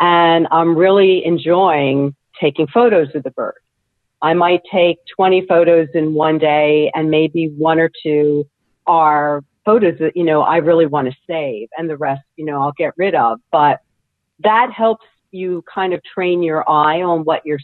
and 0.00 0.48
I'm 0.50 0.76
really 0.76 1.24
enjoying 1.24 2.16
taking 2.40 2.66
photos 2.66 3.14
of 3.14 3.22
the 3.22 3.30
bird. 3.30 3.54
I 4.20 4.34
might 4.34 4.62
take 4.72 4.98
20 5.16 5.46
photos 5.46 5.86
in 5.94 6.12
one 6.12 6.38
day 6.38 6.90
and 6.92 7.08
maybe 7.08 7.54
one 7.56 7.78
or 7.78 7.88
two 8.02 8.44
are 8.88 9.44
photos 9.64 10.00
that, 10.00 10.16
you 10.16 10.24
know, 10.24 10.42
I 10.42 10.56
really 10.56 10.86
want 10.86 11.08
to 11.08 11.16
save 11.24 11.68
and 11.78 11.88
the 11.88 11.96
rest, 11.96 12.22
you 12.34 12.44
know, 12.44 12.60
I'll 12.60 12.74
get 12.76 12.94
rid 12.96 13.14
of. 13.14 13.38
But 13.52 13.78
that 14.40 14.72
helps 14.72 15.06
you 15.30 15.62
kind 15.72 15.94
of 15.94 16.02
train 16.02 16.42
your 16.42 16.68
eye 16.68 17.00
on 17.00 17.20
what 17.20 17.42
you're 17.44 17.60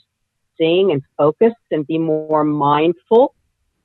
seeing 0.57 0.93
and 0.93 1.03
focus 1.17 1.55
and 1.73 1.85
be 1.89 1.99
more 1.99 2.45
mindful 2.45 3.35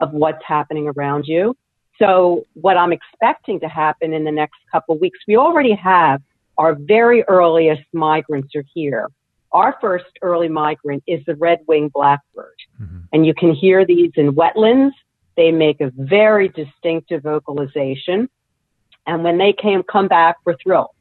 of 0.03 0.11
what's 0.11 0.43
happening 0.55 0.85
around 0.93 1.23
you. 1.33 1.55
So 1.99 2.45
what 2.65 2.75
I'm 2.81 2.93
expecting 2.99 3.57
to 3.61 3.69
happen 3.83 4.13
in 4.13 4.23
the 4.23 4.31
next 4.31 4.59
couple 4.71 4.95
of 4.95 5.01
weeks, 5.01 5.19
we 5.27 5.35
already 5.37 5.75
have 5.93 6.21
our 6.57 6.73
very 6.75 7.23
earliest 7.37 7.87
migrants 7.93 8.51
are 8.55 8.65
here. 8.73 9.05
Our 9.51 9.71
first 9.79 10.13
early 10.21 10.49
migrant 10.49 11.03
is 11.07 11.21
the 11.25 11.35
red-winged 11.35 11.93
blackbird. 11.93 12.59
Mm-hmm. 12.81 12.99
And 13.13 13.25
you 13.27 13.33
can 13.33 13.53
hear 13.53 13.85
these 13.85 14.11
in 14.15 14.33
wetlands. 14.33 14.93
They 15.37 15.51
make 15.51 15.79
a 15.81 15.91
very 15.95 16.47
distinctive 16.49 17.21
vocalization. 17.23 18.29
And 19.05 19.23
when 19.23 19.37
they 19.37 19.53
came, 19.53 19.83
come 19.83 20.07
back, 20.07 20.37
we're 20.45 20.57
thrilled. 20.61 20.95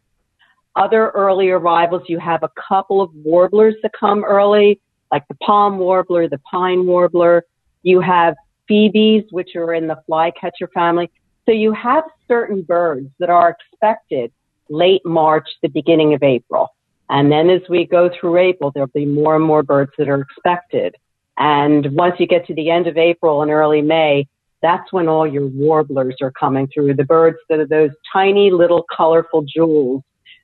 Other 0.76 1.10
early 1.10 1.50
arrivals, 1.50 2.02
you 2.08 2.18
have 2.18 2.42
a 2.42 2.50
couple 2.68 3.00
of 3.00 3.10
warblers 3.14 3.74
that 3.82 3.92
come 3.98 4.24
early, 4.24 4.80
like 5.10 5.26
the 5.28 5.34
palm 5.36 5.78
warbler, 5.78 6.28
the 6.28 6.42
pine 6.50 6.86
warbler. 6.86 7.44
You 7.82 8.00
have 8.00 8.34
phoebes, 8.72 9.30
which 9.30 9.54
are 9.54 9.74
in 9.74 9.86
the 9.86 9.96
flycatcher 10.06 10.68
family. 10.72 11.10
So 11.46 11.52
you 11.52 11.72
have 11.74 12.04
certain 12.26 12.62
birds 12.62 13.10
that 13.18 13.28
are 13.28 13.54
expected 13.54 14.32
late 14.70 15.02
March, 15.04 15.46
the 15.60 15.68
beginning 15.68 16.14
of 16.14 16.22
April. 16.22 16.70
And 17.10 17.30
then 17.30 17.50
as 17.50 17.60
we 17.68 17.84
go 17.84 18.08
through 18.18 18.38
April, 18.38 18.70
there'll 18.70 18.88
be 18.94 19.04
more 19.04 19.36
and 19.36 19.44
more 19.44 19.62
birds 19.62 19.92
that 19.98 20.08
are 20.08 20.22
expected. 20.22 20.96
And 21.36 21.94
once 21.94 22.14
you 22.18 22.26
get 22.26 22.46
to 22.46 22.54
the 22.54 22.70
end 22.70 22.86
of 22.86 22.96
April 22.96 23.42
and 23.42 23.50
early 23.50 23.82
May, 23.82 24.26
that's 24.62 24.90
when 24.92 25.08
all 25.08 25.26
your 25.26 25.48
warblers 25.48 26.16
are 26.22 26.30
coming 26.30 26.68
through. 26.72 26.94
The 26.94 27.04
birds 27.04 27.36
that 27.50 27.58
are 27.58 27.66
those 27.66 27.90
tiny 28.12 28.50
little 28.50 28.86
colorful 28.96 29.42
jewels 29.42 30.02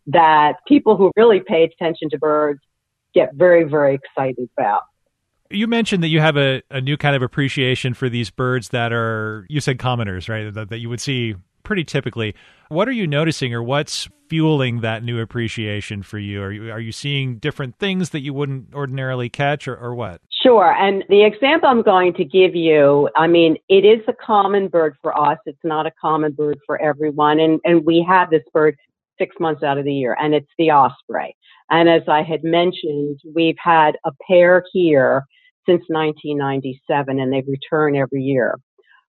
that 0.09 0.57
people 0.67 0.97
who 0.97 1.11
really 1.17 1.41
pay 1.41 1.63
attention 1.63 2.11
to 2.11 2.19
birds 2.19 2.61
get 3.15 3.33
very, 3.35 3.65
very 3.65 3.95
excited 3.95 4.51
about. 4.59 4.83
You 5.51 5.67
mentioned 5.67 6.03
that 6.03 6.09
you 6.09 6.21
have 6.21 6.37
a, 6.37 6.63
a 6.71 6.81
new 6.81 6.97
kind 6.97 7.17
of 7.17 7.23
appreciation 7.23 7.95
for 7.95 8.09
these 8.09 8.31
birds 8.31 8.69
that 8.71 8.93
are, 8.93 9.47
you 9.49 9.61
said 9.61 9.79
commoners, 9.79 10.29
right? 10.29 10.53
That, 10.53 10.69
that 10.69 10.79
you 10.79 10.89
would 10.89 11.01
see 11.01 11.37
pretty 11.63 11.85
typically. 11.85 12.35
What 12.69 12.89
are 12.89 12.93
you 12.93 13.07
noticing 13.07 13.55
or 13.55 13.63
what's 13.63 14.09
fueling 14.29 14.81
that 14.81 15.03
new 15.03 15.21
appreciation 15.21 16.03
for 16.03 16.19
you? 16.19 16.43
Are 16.43 16.53
you, 16.53 16.71
are 16.71 16.81
you 16.81 16.93
seeing 16.93 17.39
different 17.39 17.79
things 17.79 18.11
that 18.11 18.21
you 18.21 18.35
wouldn't 18.35 18.75
ordinarily 18.75 19.29
catch 19.29 19.67
or, 19.67 19.77
or 19.77 19.95
what? 19.95 20.21
Sure. 20.43 20.73
And 20.73 21.03
the 21.09 21.25
example 21.25 21.69
I'm 21.69 21.83
going 21.83 22.15
to 22.15 22.25
give 22.25 22.55
you, 22.55 23.09
I 23.17 23.27
mean, 23.27 23.57
it 23.69 23.85
is 23.85 24.01
a 24.07 24.13
common 24.13 24.69
bird 24.69 24.97
for 25.03 25.19
us. 25.19 25.39
It's 25.47 25.59
not 25.65 25.87
a 25.87 25.93
common 26.01 26.33
bird 26.33 26.59
for 26.67 26.81
everyone. 26.81 27.41
And, 27.41 27.61
and 27.65 27.85
we 27.85 28.05
have 28.09 28.31
this 28.31 28.45
bird 28.53 28.77
six 29.19 29.35
months 29.41 29.63
out 29.63 29.79
of 29.79 29.85
the 29.85 29.93
year, 29.93 30.17
and 30.21 30.35
it's 30.35 30.51
the 30.59 30.71
osprey. 30.71 31.35
And 31.71 31.89
as 31.89 32.03
I 32.09 32.23
had 32.23 32.45
mentioned, 32.45 33.19
we've 33.35 33.57
had 33.59 33.97
a 34.05 34.13
pair 34.29 34.63
here 34.73 35.25
since 35.69 35.83
1997, 35.89 37.21
and 37.21 37.33
they 37.33 37.43
return 37.47 37.95
every 37.95 38.23
year. 38.23 38.59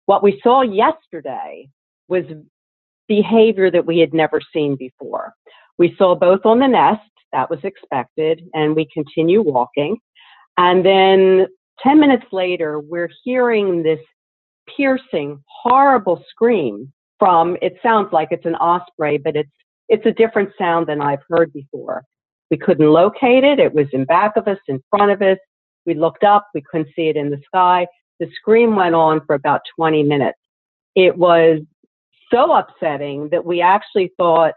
What 0.06 0.22
we 0.22 0.40
saw 0.42 0.62
yesterday 0.62 1.68
was 2.08 2.24
behavior 3.08 3.70
that 3.70 3.86
we 3.86 3.98
had 3.98 4.12
never 4.12 4.40
seen 4.52 4.76
before. 4.76 5.32
We 5.78 5.94
saw 5.96 6.14
both 6.14 6.44
on 6.44 6.58
the 6.58 6.68
nest, 6.68 7.00
that 7.32 7.48
was 7.48 7.60
expected, 7.62 8.42
and 8.52 8.76
we 8.76 8.86
continue 8.92 9.42
walking. 9.42 9.96
And 10.58 10.84
then 10.84 11.46
10 11.82 11.98
minutes 11.98 12.26
later, 12.30 12.78
we're 12.78 13.10
hearing 13.24 13.82
this 13.82 14.00
piercing, 14.76 15.42
horrible 15.62 16.22
scream 16.28 16.92
from, 17.18 17.56
it 17.62 17.76
sounds 17.82 18.12
like 18.12 18.28
it's 18.30 18.46
an 18.46 18.54
osprey, 18.56 19.18
but 19.18 19.36
it's, 19.36 19.50
it's 19.88 20.06
a 20.06 20.12
different 20.12 20.50
sound 20.58 20.86
than 20.86 21.00
I've 21.00 21.22
heard 21.28 21.52
before. 21.52 22.04
We 22.50 22.58
couldn't 22.58 22.90
locate 22.90 23.44
it. 23.44 23.58
It 23.58 23.72
was 23.72 23.86
in 23.92 24.04
back 24.04 24.36
of 24.36 24.46
us, 24.46 24.58
in 24.68 24.82
front 24.90 25.10
of 25.10 25.22
us. 25.22 25.38
We 25.86 25.94
looked 25.94 26.24
up. 26.24 26.48
We 26.54 26.62
couldn't 26.62 26.94
see 26.94 27.08
it 27.08 27.16
in 27.16 27.30
the 27.30 27.40
sky. 27.46 27.86
The 28.20 28.28
scream 28.34 28.76
went 28.76 28.94
on 28.94 29.24
for 29.26 29.34
about 29.34 29.62
20 29.76 30.02
minutes. 30.02 30.38
It 30.94 31.16
was 31.16 31.60
so 32.32 32.52
upsetting 32.52 33.28
that 33.30 33.44
we 33.44 33.60
actually 33.60 34.12
thought 34.16 34.54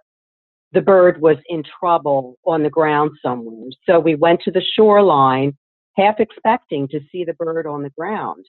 the 0.72 0.82
bird 0.82 1.22
was 1.22 1.38
in 1.48 1.64
trouble 1.80 2.38
on 2.46 2.64
the 2.64 2.70
ground 2.70 3.12
somewhere. 3.22 3.70
So 3.86 4.00
we 4.00 4.16
went 4.16 4.42
to 4.42 4.52
the 4.52 4.62
shoreline, 4.76 5.58
half 5.96 6.20
expecting 6.20 6.88
to 6.90 7.00
see 7.12 7.24
the 7.24 7.34
bird 7.34 7.66
on 7.66 7.84
the 7.84 7.92
ground. 7.98 8.46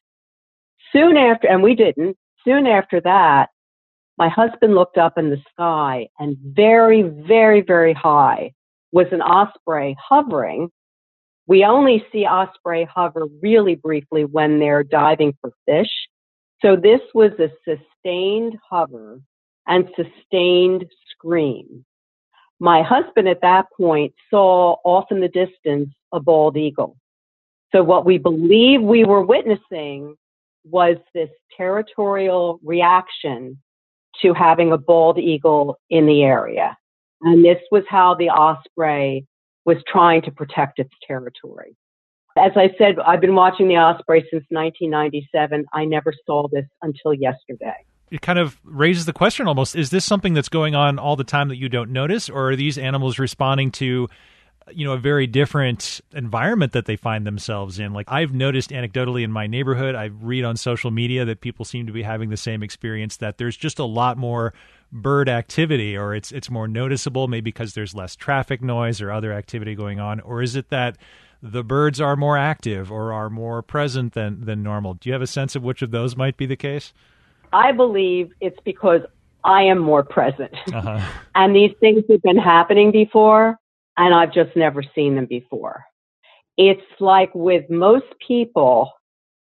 Soon 0.93 1.17
after, 1.17 1.49
and 1.49 1.63
we 1.63 1.75
didn't, 1.75 2.17
soon 2.45 2.67
after 2.67 3.01
that, 3.03 3.51
my 4.19 4.29
husband 4.29 4.75
looked 4.75 4.99
up 4.99 5.19
in 5.19 5.31
the 5.31 5.41
sky 5.53 6.09
and 6.19 6.37
very, 6.41 7.03
very, 7.03 7.61
very 7.61 7.93
high 7.93 8.53
was 8.93 9.07
an 9.13 9.21
osprey 9.21 9.97
hovering. 10.01 10.71
We 11.47 11.65
only 11.65 12.05
see 12.13 12.25
osprey 12.25 12.85
hover 12.85 13.27
really 13.41 13.77
briefly 13.77 14.25
when 14.25 14.59
they're 14.59 14.83
diving 14.83 15.35
for 15.41 15.53
fish. 15.67 15.91
So 16.61 16.77
this 16.77 17.01
was 17.15 17.33
a 17.39 17.51
sustained 17.65 18.57
hover 18.69 19.21
and 19.67 19.89
sustained 19.95 20.87
scream. 21.11 21.85
My 22.59 22.83
husband 22.83 23.29
at 23.29 23.43
that 23.43 23.67
point 23.77 24.15
saw 24.31 24.77
off 24.85 25.07
in 25.11 25.21
the 25.21 25.29
distance 25.29 25.91
a 26.13 26.21
bald 26.21 26.57
eagle. 26.57 26.97
So 27.73 27.83
what 27.83 28.07
we 28.07 28.19
believe 28.19 28.81
we 28.81 29.05
were 29.05 29.23
witnessing 29.23 30.17
was 30.65 30.97
this 31.15 31.31
territorial 31.57 32.59
reaction 32.65 33.61
to 34.23 34.33
having 34.33 34.73
a 34.73 34.79
bald 34.79 35.19
eagle 35.19 35.79
in 35.91 36.07
the 36.07 36.23
area. 36.23 36.77
And 37.21 37.45
this 37.45 37.61
was 37.71 37.85
how 37.89 38.15
the 38.15 38.31
osprey 38.31 39.27
was 39.67 39.77
trying 39.91 40.23
to 40.23 40.31
protect 40.31 40.79
its 40.79 40.93
territory. 41.07 41.77
As 42.39 42.53
I 42.55 42.71
said, 42.79 42.99
I've 43.05 43.21
been 43.21 43.35
watching 43.35 43.69
the 43.69 43.77
osprey 43.77 44.21
since 44.31 44.45
1997. 44.51 45.65
I 45.73 45.85
never 45.85 46.13
saw 46.25 46.49
this 46.49 46.65
until 46.83 47.13
yesterday. 47.13 47.75
It 48.11 48.21
kind 48.21 48.39
of 48.39 48.59
raises 48.63 49.05
the 49.05 49.13
question 49.13 49.49
almost 49.49 49.75
is 49.75 49.91
this 49.91 50.05
something 50.05 50.33
that's 50.33 50.49
going 50.49 50.75
on 50.75 50.99
all 50.99 51.17
the 51.17 51.25
time 51.25 51.49
that 51.49 51.57
you 51.57 51.69
don't 51.69 51.91
notice, 51.91 52.29
or 52.31 52.51
are 52.51 52.57
these 52.57 52.79
animals 52.79 53.19
responding 53.19 53.73
to 53.73 54.09
you 54.73 54.85
know 54.85 54.93
a 54.93 54.99
very 54.99 55.27
different 55.27 56.01
environment 56.13 56.73
that 56.73 56.87
they 56.87 56.97
find 56.97 57.25
themselves 57.25 57.79
in 57.79 57.93
like 57.93 58.07
i've 58.11 58.35
noticed 58.35 58.71
anecdotally 58.71 59.23
in 59.23 59.31
my 59.31 59.47
neighborhood 59.47 59.95
i 59.95 60.07
read 60.07 60.45
on 60.45 60.57
social 60.57 60.91
media 60.91 61.25
that 61.25 61.41
people 61.41 61.65
seem 61.65 61.87
to 61.87 61.93
be 61.93 62.03
having 62.03 62.31
the 62.31 62.37
same 62.37 62.65
experience 62.65 63.19
that 63.19 63.39
there's 63.39 63.57
just 63.57 63.79
a 63.79 63.85
lot 63.85 64.19
more 64.19 64.53
bird 64.93 65.29
activity 65.29 65.97
or 65.97 66.15
it's 66.15 66.31
it's 66.33 66.49
more 66.49 66.69
noticeable 66.69 67.29
maybe 67.29 67.43
because 67.43 67.75
there's 67.75 67.95
less 67.95 68.15
traffic 68.15 68.63
noise 68.63 69.01
or 69.01 69.11
other 69.11 69.33
activity 69.33 69.75
going 69.75 69.99
on 69.99 70.21
or 70.21 70.43
is 70.43 70.55
it 70.55 70.71
that 70.71 70.97
the 71.43 71.63
birds 71.63 72.01
are 72.01 72.17
more 72.17 72.37
active 72.37 72.91
or 72.91 73.13
are 73.13 73.31
more 73.31 73.63
present 73.63 74.15
than 74.15 74.45
than 74.45 74.63
normal. 74.63 74.95
Do 74.95 75.09
you 75.09 75.13
have 75.13 75.23
a 75.23 75.27
sense 75.27 75.55
of 75.55 75.63
which 75.63 75.83
of 75.83 75.91
those 75.91 76.17
might 76.17 76.37
be 76.37 76.47
the 76.47 76.57
case? 76.57 76.93
I 77.53 77.73
believe 77.73 78.31
it's 78.41 78.59
because 78.65 79.03
I 79.45 79.63
am 79.63 79.79
more 79.79 80.03
present. 80.03 80.55
Uh-huh. 80.73 81.01
and 81.35 81.55
these 81.55 81.73
things 81.81 82.03
have 82.11 82.23
been 82.23 82.39
happening 82.39 82.91
before, 82.91 83.59
and 83.97 84.15
I've 84.15 84.33
just 84.33 84.57
never 84.57 84.83
seen 84.95 85.15
them 85.15 85.27
before. 85.27 85.85
It's 86.59 86.83
like 87.01 87.35
with 87.35 87.69
most 87.71 88.07
people, 88.27 88.91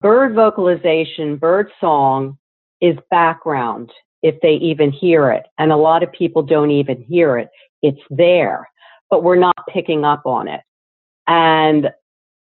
bird 0.00 0.34
vocalization, 0.34 1.36
bird 1.36 1.70
song 1.80 2.38
is 2.80 2.96
background 3.10 3.90
if 4.24 4.40
they 4.40 4.54
even 4.54 4.90
hear 4.90 5.30
it. 5.30 5.44
And 5.58 5.70
a 5.70 5.76
lot 5.76 6.02
of 6.02 6.10
people 6.10 6.42
don't 6.42 6.70
even 6.70 7.02
hear 7.02 7.36
it. 7.36 7.50
It's 7.82 8.00
there, 8.08 8.66
but 9.10 9.22
we're 9.22 9.36
not 9.36 9.54
picking 9.68 10.04
up 10.04 10.22
on 10.24 10.48
it. 10.48 10.62
And 11.28 11.90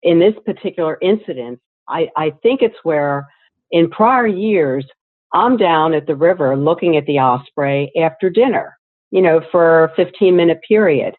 in 0.01 0.17
this 0.19 0.33
particular 0.43 0.97
incident, 1.03 1.59
I, 1.87 2.09
I 2.17 2.33
think 2.41 2.63
it's 2.63 2.75
where 2.81 3.27
in 3.69 3.91
prior 3.91 4.25
years, 4.25 4.85
I'm 5.33 5.55
down 5.55 5.93
at 5.93 6.07
the 6.07 6.15
river 6.15 6.57
looking 6.57 6.97
at 6.97 7.05
the 7.05 7.19
osprey 7.19 7.91
after 7.95 8.31
dinner, 8.31 8.75
you 9.11 9.21
know, 9.21 9.41
for 9.51 9.83
a 9.83 9.95
15 9.95 10.35
minute 10.35 10.59
period. 10.67 11.13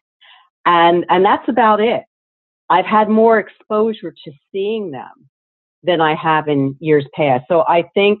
And, 0.65 1.05
and 1.09 1.23
that's 1.23 1.47
about 1.47 1.79
it. 1.79 2.03
I've 2.69 2.85
had 2.85 3.07
more 3.07 3.39
exposure 3.39 4.13
to 4.25 4.31
seeing 4.51 4.91
them 4.91 5.29
than 5.83 6.01
I 6.01 6.15
have 6.15 6.49
in 6.49 6.75
years 6.81 7.05
past. 7.15 7.45
So 7.47 7.61
I 7.61 7.85
think, 7.93 8.19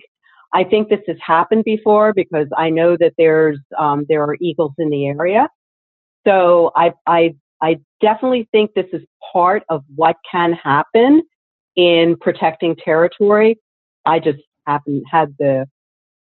I 0.53 0.63
think 0.63 0.89
this 0.89 1.01
has 1.07 1.17
happened 1.25 1.63
before 1.63 2.13
because 2.13 2.47
I 2.57 2.69
know 2.69 2.97
that 2.97 3.13
there's, 3.17 3.59
um, 3.77 4.05
there 4.09 4.23
are 4.23 4.35
eagles 4.41 4.73
in 4.77 4.89
the 4.89 5.07
area. 5.07 5.47
So 6.25 6.71
I, 6.75 6.93
I 7.07 7.35
I 7.61 7.79
definitely 8.01 8.47
think 8.51 8.73
this 8.73 8.87
is 8.93 9.01
part 9.33 9.63
of 9.69 9.83
what 9.95 10.15
can 10.29 10.53
happen 10.53 11.23
in 11.75 12.15
protecting 12.19 12.75
territory. 12.75 13.59
I 14.05 14.19
just 14.19 14.39
haven't 14.65 15.03
had 15.09 15.35
the 15.39 15.67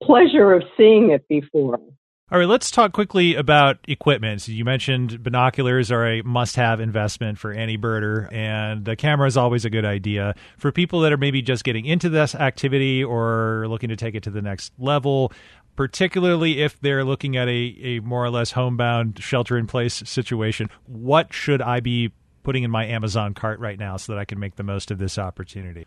pleasure 0.02 0.52
of 0.52 0.62
seeing 0.76 1.10
it 1.10 1.26
before. 1.28 1.80
All 2.30 2.38
right, 2.38 2.46
let's 2.46 2.70
talk 2.70 2.92
quickly 2.92 3.36
about 3.36 3.78
equipment. 3.88 4.42
So 4.42 4.52
you 4.52 4.62
mentioned 4.62 5.22
binoculars 5.22 5.90
are 5.90 6.06
a 6.06 6.20
must 6.20 6.56
have 6.56 6.78
investment 6.78 7.38
for 7.38 7.52
any 7.52 7.78
birder, 7.78 8.30
and 8.30 8.84
the 8.84 8.96
camera 8.96 9.26
is 9.26 9.38
always 9.38 9.64
a 9.64 9.70
good 9.70 9.86
idea. 9.86 10.34
For 10.58 10.70
people 10.70 11.00
that 11.00 11.12
are 11.12 11.16
maybe 11.16 11.40
just 11.40 11.64
getting 11.64 11.86
into 11.86 12.10
this 12.10 12.34
activity 12.34 13.02
or 13.02 13.64
looking 13.66 13.88
to 13.88 13.96
take 13.96 14.14
it 14.14 14.24
to 14.24 14.30
the 14.30 14.42
next 14.42 14.74
level, 14.78 15.32
particularly 15.74 16.60
if 16.60 16.78
they're 16.82 17.02
looking 17.02 17.34
at 17.38 17.48
a, 17.48 17.74
a 17.82 18.00
more 18.00 18.26
or 18.26 18.30
less 18.30 18.52
homebound 18.52 19.22
shelter 19.22 19.56
in 19.56 19.66
place 19.66 19.94
situation, 20.04 20.68
what 20.84 21.32
should 21.32 21.62
I 21.62 21.80
be 21.80 22.12
putting 22.42 22.62
in 22.62 22.70
my 22.70 22.84
Amazon 22.84 23.32
cart 23.32 23.58
right 23.58 23.78
now 23.78 23.96
so 23.96 24.12
that 24.12 24.18
I 24.18 24.26
can 24.26 24.38
make 24.38 24.56
the 24.56 24.62
most 24.62 24.90
of 24.90 24.98
this 24.98 25.16
opportunity? 25.16 25.86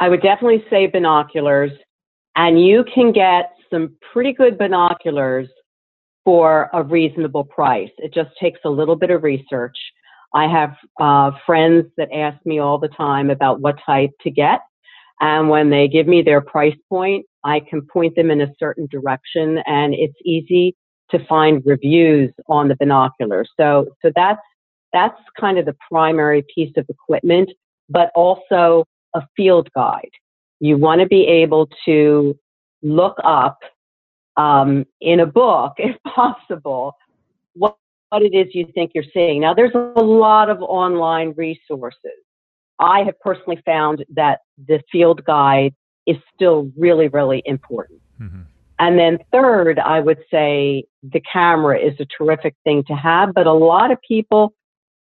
I 0.00 0.08
would 0.08 0.22
definitely 0.22 0.64
say 0.70 0.86
binoculars, 0.86 1.72
and 2.34 2.58
you 2.64 2.82
can 2.94 3.12
get 3.12 3.52
some 3.70 3.94
pretty 4.10 4.32
good 4.32 4.56
binoculars 4.56 5.48
for 6.24 6.70
a 6.72 6.82
reasonable 6.82 7.44
price. 7.44 7.90
It 7.98 8.14
just 8.14 8.30
takes 8.40 8.60
a 8.64 8.70
little 8.70 8.96
bit 8.96 9.10
of 9.10 9.22
research. 9.22 9.76
I 10.34 10.46
have 10.46 10.76
uh, 11.00 11.32
friends 11.44 11.86
that 11.96 12.12
ask 12.12 12.44
me 12.46 12.58
all 12.58 12.78
the 12.78 12.88
time 12.88 13.30
about 13.30 13.60
what 13.60 13.76
type 13.84 14.10
to 14.22 14.30
get. 14.30 14.60
And 15.20 15.48
when 15.48 15.70
they 15.70 15.88
give 15.88 16.06
me 16.06 16.22
their 16.22 16.40
price 16.40 16.76
point, 16.88 17.26
I 17.44 17.60
can 17.60 17.82
point 17.82 18.16
them 18.16 18.30
in 18.30 18.40
a 18.40 18.52
certain 18.58 18.88
direction 18.90 19.58
and 19.66 19.94
it's 19.94 20.16
easy 20.24 20.74
to 21.10 21.24
find 21.26 21.62
reviews 21.66 22.32
on 22.48 22.68
the 22.68 22.76
binoculars. 22.76 23.50
So, 23.58 23.86
so 24.00 24.10
that's, 24.16 24.40
that's 24.92 25.18
kind 25.38 25.58
of 25.58 25.66
the 25.66 25.76
primary 25.90 26.44
piece 26.54 26.72
of 26.76 26.86
equipment, 26.88 27.50
but 27.88 28.10
also 28.14 28.84
a 29.14 29.22
field 29.36 29.68
guide. 29.74 30.10
You 30.60 30.76
want 30.76 31.00
to 31.00 31.06
be 31.06 31.26
able 31.26 31.68
to 31.84 32.38
look 32.82 33.16
up 33.24 33.58
um, 34.36 34.84
in 35.00 35.20
a 35.20 35.26
book, 35.26 35.74
if 35.78 35.96
possible, 36.04 36.96
what, 37.54 37.76
what 38.08 38.22
it 38.22 38.34
is 38.34 38.54
you 38.54 38.66
think 38.74 38.92
you're 38.94 39.04
seeing. 39.12 39.40
Now, 39.40 39.54
there's 39.54 39.74
a 39.74 40.02
lot 40.02 40.50
of 40.50 40.60
online 40.62 41.34
resources. 41.36 42.18
I 42.78 43.04
have 43.04 43.18
personally 43.20 43.60
found 43.64 44.04
that 44.14 44.40
the 44.66 44.80
field 44.90 45.24
guide 45.24 45.74
is 46.06 46.16
still 46.34 46.70
really, 46.76 47.08
really 47.08 47.42
important. 47.46 48.00
Mm-hmm. 48.20 48.42
And 48.78 48.98
then 48.98 49.18
third, 49.30 49.78
I 49.78 50.00
would 50.00 50.18
say 50.30 50.84
the 51.02 51.20
camera 51.20 51.78
is 51.78 51.94
a 52.00 52.06
terrific 52.06 52.56
thing 52.64 52.82
to 52.88 52.94
have, 52.94 53.32
but 53.34 53.46
a 53.46 53.52
lot 53.52 53.92
of 53.92 53.98
people 54.06 54.54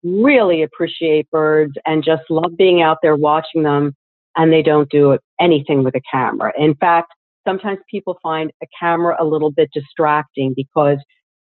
really 0.04 0.64
appreciate 0.64 1.30
birds 1.30 1.74
and 1.86 2.04
just 2.04 2.24
love 2.30 2.58
being 2.58 2.82
out 2.82 2.98
there 3.02 3.16
watching 3.16 3.64
them 3.64 3.96
and 4.36 4.52
they 4.52 4.62
don't 4.62 4.90
do 4.90 5.18
anything 5.40 5.84
with 5.84 5.96
a 5.96 6.02
camera. 6.12 6.52
In 6.58 6.76
fact, 6.76 7.14
sometimes 7.50 7.80
people 7.90 8.20
find 8.22 8.52
a 8.62 8.68
camera 8.80 9.16
a 9.20 9.26
little 9.26 9.52
bit 9.52 9.70
distracting 9.74 10.54
because 10.56 10.98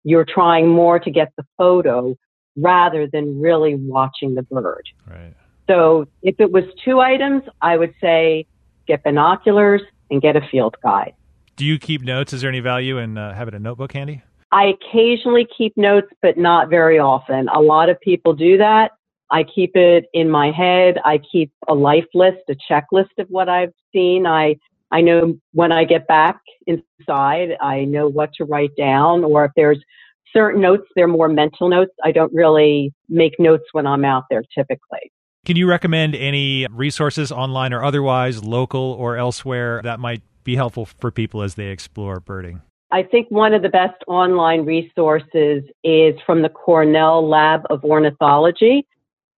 you're 0.03 0.25
trying 0.25 0.67
more 0.69 1.00
to 1.00 1.09
get 1.09 1.31
the 1.38 1.43
photo 1.57 2.15
rather 2.55 3.07
than 3.12 3.41
really 3.41 3.75
watching 3.75 4.35
the 4.35 4.43
bird. 4.43 4.83
Right. 5.09 5.33
So 5.67 6.05
if 6.21 6.35
it 6.39 6.51
was 6.51 6.63
two 6.83 7.00
items, 7.00 7.43
I 7.62 7.77
would 7.77 7.93
say 8.00 8.45
get 8.88 9.03
binoculars 9.03 9.81
and 10.12 10.21
get 10.21 10.35
a 10.35 10.41
field 10.51 10.75
guide. 10.83 11.13
Do 11.55 11.65
you 11.65 11.79
keep 11.79 12.03
notes? 12.03 12.33
Is 12.33 12.41
there 12.41 12.50
any 12.50 12.59
value 12.59 13.00
in 13.00 13.17
uh, 13.17 13.33
having 13.33 13.55
a 13.55 13.59
notebook 13.59 13.93
handy? 13.93 14.21
I 14.51 14.74
occasionally 14.79 15.47
keep 15.57 15.75
notes, 15.75 16.07
but 16.21 16.38
not 16.38 16.69
very 16.69 17.00
often. 17.00 17.50
A 17.50 17.59
lot 17.59 17.89
of 17.89 18.00
people 18.01 18.33
do 18.33 18.57
that. 18.57 18.91
I 19.31 19.43
keep 19.43 19.75
it 19.75 20.05
in 20.13 20.29
my 20.29 20.51
head. 20.51 21.00
I 21.03 21.19
keep 21.31 21.51
a 21.67 21.74
life 21.74 22.05
list, 22.13 22.43
a 22.47 22.55
checklist 22.71 23.17
of 23.17 23.27
what 23.29 23.50
I've 23.50 23.74
seen. 23.91 24.27
I 24.27 24.57
I 24.95 25.01
know 25.01 25.37
when 25.51 25.73
I 25.73 25.83
get 25.83 26.07
back 26.07 26.39
inside, 26.67 27.57
I 27.59 27.83
know 27.83 28.07
what 28.07 28.29
to 28.35 28.45
write 28.45 28.71
down, 28.77 29.25
or 29.25 29.43
if 29.43 29.51
there's 29.57 29.83
certain 30.31 30.61
notes, 30.61 30.85
they're 30.95 31.05
more 31.05 31.27
mental 31.27 31.67
notes. 31.67 31.91
I 32.05 32.13
don't 32.13 32.33
really 32.33 32.93
make 33.09 33.33
notes 33.37 33.65
when 33.73 33.85
I'm 33.85 34.05
out 34.05 34.23
there 34.29 34.41
typically. 34.57 35.11
Can 35.43 35.57
you 35.57 35.67
recommend 35.67 36.15
any 36.15 36.65
resources 36.71 37.29
online 37.29 37.73
or 37.73 37.83
otherwise, 37.83 38.41
local 38.45 38.93
or 38.93 39.17
elsewhere, 39.17 39.81
that 39.83 39.99
might 39.99 40.21
be 40.45 40.55
helpful 40.55 40.85
for 40.85 41.11
people 41.11 41.41
as 41.41 41.55
they 41.55 41.67
explore 41.67 42.21
birding? 42.21 42.61
I 42.89 43.03
think 43.03 43.29
one 43.29 43.53
of 43.53 43.63
the 43.63 43.69
best 43.69 44.01
online 44.07 44.63
resources 44.63 45.63
is 45.83 46.15
from 46.25 46.41
the 46.41 46.49
Cornell 46.49 47.27
Lab 47.27 47.63
of 47.69 47.83
Ornithology, 47.83 48.87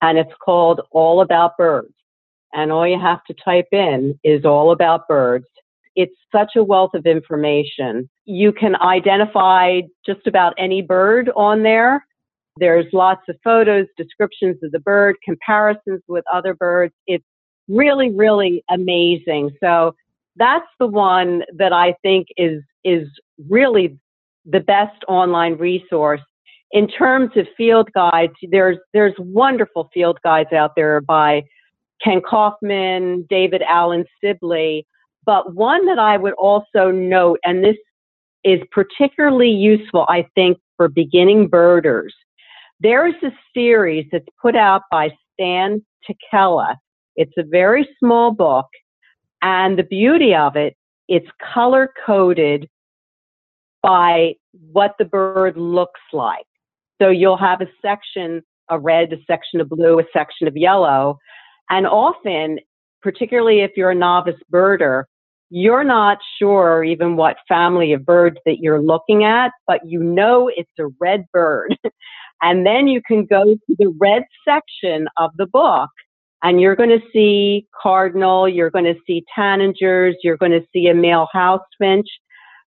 and 0.03 0.19
it's 0.19 0.33
called 0.39 0.81
All 0.91 1.21
About 1.21 1.57
Birds 1.57 1.95
and 2.53 2.71
all 2.71 2.87
you 2.87 2.99
have 2.99 3.23
to 3.25 3.33
type 3.33 3.67
in 3.71 4.19
is 4.23 4.45
all 4.45 4.71
about 4.71 5.07
birds. 5.07 5.45
It's 5.95 6.15
such 6.31 6.51
a 6.55 6.63
wealth 6.63 6.91
of 6.93 7.05
information. 7.05 8.09
You 8.25 8.51
can 8.51 8.75
identify 8.75 9.81
just 10.05 10.27
about 10.27 10.53
any 10.57 10.81
bird 10.81 11.31
on 11.35 11.63
there. 11.63 12.05
There's 12.59 12.85
lots 12.93 13.21
of 13.29 13.35
photos, 13.43 13.87
descriptions 13.97 14.57
of 14.63 14.71
the 14.71 14.79
bird, 14.79 15.15
comparisons 15.23 16.01
with 16.07 16.23
other 16.31 16.53
birds. 16.53 16.93
It's 17.05 17.25
really, 17.67 18.11
really 18.11 18.63
amazing. 18.69 19.51
So 19.59 19.95
that's 20.35 20.67
the 20.79 20.87
one 20.87 21.43
that 21.55 21.73
I 21.73 21.95
think 22.03 22.27
is, 22.37 22.61
is 22.83 23.07
really 23.49 23.97
the 24.45 24.59
best 24.59 25.03
online 25.07 25.57
resource. 25.57 26.21
In 26.71 26.87
terms 26.87 27.31
of 27.35 27.47
field 27.55 27.89
guides, 27.93 28.33
there's, 28.51 28.77
there's 28.93 29.13
wonderful 29.17 29.89
field 29.93 30.19
guides 30.23 30.53
out 30.53 30.73
there 30.75 31.01
by 31.01 31.43
Kenn 32.03 32.21
Kaufman, 32.21 33.25
David 33.29 33.61
Allen 33.63 34.05
Sibley. 34.21 34.85
But 35.25 35.55
one 35.55 35.85
that 35.87 35.99
I 35.99 36.17
would 36.17 36.33
also 36.33 36.91
note, 36.91 37.39
and 37.43 37.63
this 37.63 37.75
is 38.43 38.61
particularly 38.71 39.49
useful, 39.49 40.05
I 40.07 40.25
think, 40.35 40.57
for 40.77 40.87
beginning 40.87 41.47
birders. 41.47 42.15
There 42.79 43.07
is 43.07 43.15
a 43.23 43.31
series 43.53 44.05
that's 44.11 44.27
put 44.41 44.55
out 44.55 44.83
by 44.91 45.09
Stan 45.33 45.83
Tekiela. 46.07 46.75
It's 47.15 47.33
a 47.37 47.43
very 47.43 47.89
small 47.99 48.31
book, 48.31 48.67
and 49.41 49.77
the 49.77 49.83
beauty 49.83 50.35
of 50.35 50.55
it, 50.55 50.77
it's 51.07 51.27
color 51.53 51.91
coded 52.05 52.69
by 53.81 54.35
what 54.71 54.95
the 54.99 55.05
bird 55.05 55.57
looks 55.57 56.01
like. 56.13 56.45
So 57.01 57.09
you'll 57.09 57.37
have 57.37 57.61
a 57.61 57.67
section, 57.81 58.43
a 58.69 58.79
red, 58.79 59.13
a 59.13 59.17
section 59.25 59.59
of 59.59 59.69
blue, 59.69 59.99
a 59.99 60.03
section 60.13 60.47
of 60.47 60.55
yellow, 60.55 61.17
and 61.69 61.87
often, 61.87 62.59
particularly 63.01 63.61
if 63.61 63.71
you're 63.75 63.91
a 63.91 63.95
novice 63.95 64.39
birder, 64.51 65.03
you're 65.49 65.83
not 65.83 66.17
sure 66.39 66.83
even 66.83 67.15
what 67.15 67.37
family 67.47 67.93
of 67.93 68.05
birds 68.05 68.37
that 68.45 68.57
you're 68.59 68.81
looking 68.81 69.23
at, 69.23 69.51
but 69.65 69.79
you 69.85 70.03
know 70.03 70.51
it's 70.53 70.71
a 70.79 70.87
red 70.99 71.25
bird. 71.31 71.77
and 72.41 72.65
then 72.65 72.87
you 72.87 73.01
can 73.05 73.25
go 73.25 73.43
to 73.43 73.75
the 73.79 73.93
red 73.99 74.23
section 74.45 75.07
of 75.17 75.31
the 75.37 75.45
book 75.45 75.89
and 76.43 76.61
you're 76.61 76.75
going 76.75 76.89
to 76.89 77.01
see 77.11 77.65
cardinal, 77.81 78.47
you're 78.47 78.69
going 78.69 78.85
to 78.85 78.95
see 79.07 79.23
tanagers, 79.37 80.13
you're 80.23 80.37
going 80.37 80.51
to 80.51 80.65
see 80.73 80.87
a 80.87 80.93
male 80.93 81.27
house 81.31 81.61
finch. 81.79 82.07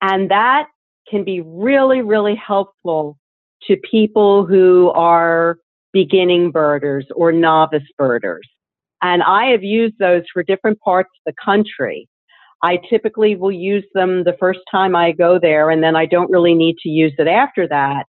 And 0.00 0.31
that 0.31 0.66
can 1.09 1.24
be 1.24 1.40
really, 1.40 2.00
really 2.00 2.37
helpful 2.37 3.18
to 3.66 3.76
people 3.90 4.46
who 4.46 4.90
are 4.90 5.59
beginning 5.92 6.50
birders 6.53 7.07
or 7.14 7.33
novice 7.33 7.83
birders. 7.98 8.48
And 9.02 9.22
I 9.22 9.46
have 9.46 9.62
used 9.62 9.98
those 9.98 10.22
for 10.32 10.42
different 10.42 10.78
parts 10.80 11.10
of 11.26 11.32
the 11.32 11.42
country. 11.42 12.08
I 12.62 12.78
typically 12.90 13.36
will 13.36 13.52
use 13.52 13.86
them 13.94 14.24
the 14.24 14.36
first 14.38 14.60
time 14.70 14.94
I 14.94 15.12
go 15.12 15.38
there, 15.38 15.70
and 15.70 15.82
then 15.82 15.96
I 15.96 16.04
don't 16.04 16.30
really 16.30 16.54
need 16.54 16.76
to 16.82 16.90
use 16.90 17.14
it 17.18 17.26
after 17.26 17.66
that 17.68 18.04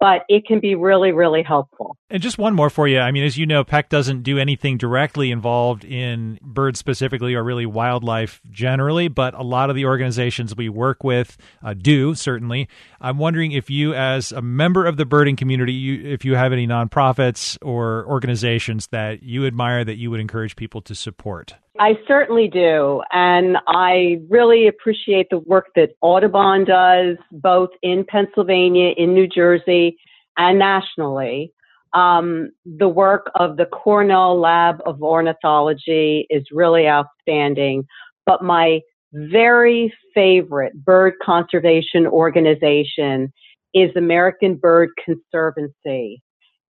but 0.00 0.22
it 0.28 0.46
can 0.46 0.60
be 0.60 0.74
really, 0.74 1.12
really 1.12 1.42
helpful. 1.42 1.96
And 2.08 2.22
just 2.22 2.38
one 2.38 2.54
more 2.54 2.70
for 2.70 2.86
you. 2.86 3.00
I 3.00 3.10
mean, 3.10 3.24
as 3.24 3.36
you 3.36 3.46
know, 3.46 3.64
PEC 3.64 3.88
doesn't 3.88 4.22
do 4.22 4.38
anything 4.38 4.78
directly 4.78 5.32
involved 5.32 5.84
in 5.84 6.38
birds 6.40 6.78
specifically 6.78 7.34
or 7.34 7.42
really 7.42 7.66
wildlife 7.66 8.40
generally, 8.48 9.08
but 9.08 9.34
a 9.34 9.42
lot 9.42 9.70
of 9.70 9.76
the 9.76 9.86
organizations 9.86 10.54
we 10.54 10.68
work 10.68 11.02
with 11.02 11.36
uh, 11.64 11.74
do, 11.74 12.14
certainly. 12.14 12.68
I'm 13.00 13.18
wondering 13.18 13.50
if 13.50 13.70
you, 13.70 13.92
as 13.92 14.30
a 14.30 14.40
member 14.40 14.86
of 14.86 14.98
the 14.98 15.04
birding 15.04 15.34
community, 15.34 15.72
you, 15.72 16.08
if 16.08 16.24
you 16.24 16.36
have 16.36 16.52
any 16.52 16.64
nonprofits 16.64 17.58
or 17.60 18.06
organizations 18.06 18.86
that 18.92 19.24
you 19.24 19.44
admire 19.44 19.84
that 19.84 19.96
you 19.96 20.12
would 20.12 20.20
encourage 20.20 20.54
people 20.54 20.80
to 20.82 20.94
support. 20.94 21.54
I 21.80 21.94
certainly 22.06 22.46
do. 22.46 23.02
And 23.10 23.56
I 23.66 24.20
really 24.30 24.68
appreciate 24.68 25.26
the 25.30 25.38
work 25.40 25.66
that 25.74 25.96
Audubon 26.02 26.64
does, 26.64 27.16
both 27.32 27.70
in 27.82 28.04
Pennsylvania, 28.08 28.92
in 28.96 29.12
New 29.12 29.26
Jersey, 29.26 29.98
and 30.36 30.60
nationally. 30.60 31.52
Um, 31.96 32.50
the 32.66 32.88
work 32.88 33.30
of 33.36 33.56
the 33.56 33.64
Cornell 33.64 34.38
Lab 34.38 34.82
of 34.84 35.02
Ornithology 35.02 36.26
is 36.28 36.44
really 36.52 36.86
outstanding. 36.86 37.86
But 38.26 38.42
my 38.42 38.80
very 39.12 39.92
favorite 40.14 40.74
bird 40.84 41.14
conservation 41.22 42.06
organization 42.06 43.32
is 43.72 43.90
American 43.96 44.56
Bird 44.56 44.90
Conservancy. 45.02 46.22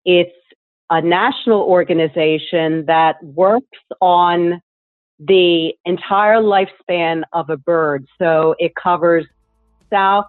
It's 0.05 0.37
a 0.91 1.01
national 1.01 1.63
organization 1.63 2.85
that 2.87 3.17
works 3.23 3.79
on 4.03 4.61
the 5.19 5.73
entire 5.87 6.37
lifespan 6.37 7.23
of 7.33 7.49
a 7.49 7.57
bird. 7.57 8.05
So 8.21 8.55
it 8.59 8.73
covers 8.75 9.25
South, 9.89 10.27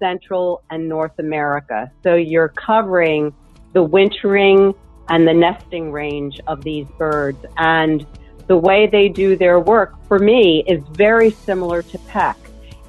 Central, 0.00 0.62
and 0.70 0.88
North 0.88 1.16
America. 1.20 1.92
So 2.02 2.16
you're 2.16 2.48
covering 2.48 3.32
the 3.72 3.82
wintering 3.82 4.74
and 5.08 5.26
the 5.26 5.34
nesting 5.34 5.92
range 5.92 6.40
of 6.46 6.62
these 6.62 6.86
birds. 6.98 7.44
And 7.56 8.06
the 8.46 8.56
way 8.56 8.86
they 8.86 9.08
do 9.08 9.36
their 9.36 9.60
work 9.60 9.94
for 10.06 10.18
me 10.18 10.64
is 10.66 10.82
very 10.92 11.30
similar 11.30 11.82
to 11.82 11.98
PEC. 11.98 12.36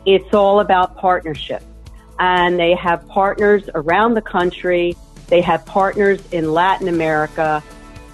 It's 0.05 0.33
all 0.33 0.59
about 0.59 0.97
partnership. 0.97 1.63
And 2.19 2.59
they 2.59 2.75
have 2.75 3.07
partners 3.07 3.69
around 3.73 4.13
the 4.13 4.21
country. 4.21 4.95
They 5.27 5.41
have 5.41 5.65
partners 5.65 6.21
in 6.31 6.51
Latin 6.53 6.87
America 6.87 7.63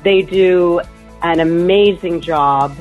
They 0.04 0.22
do 0.22 0.82
an 1.22 1.40
amazing 1.40 2.22
job, 2.22 2.76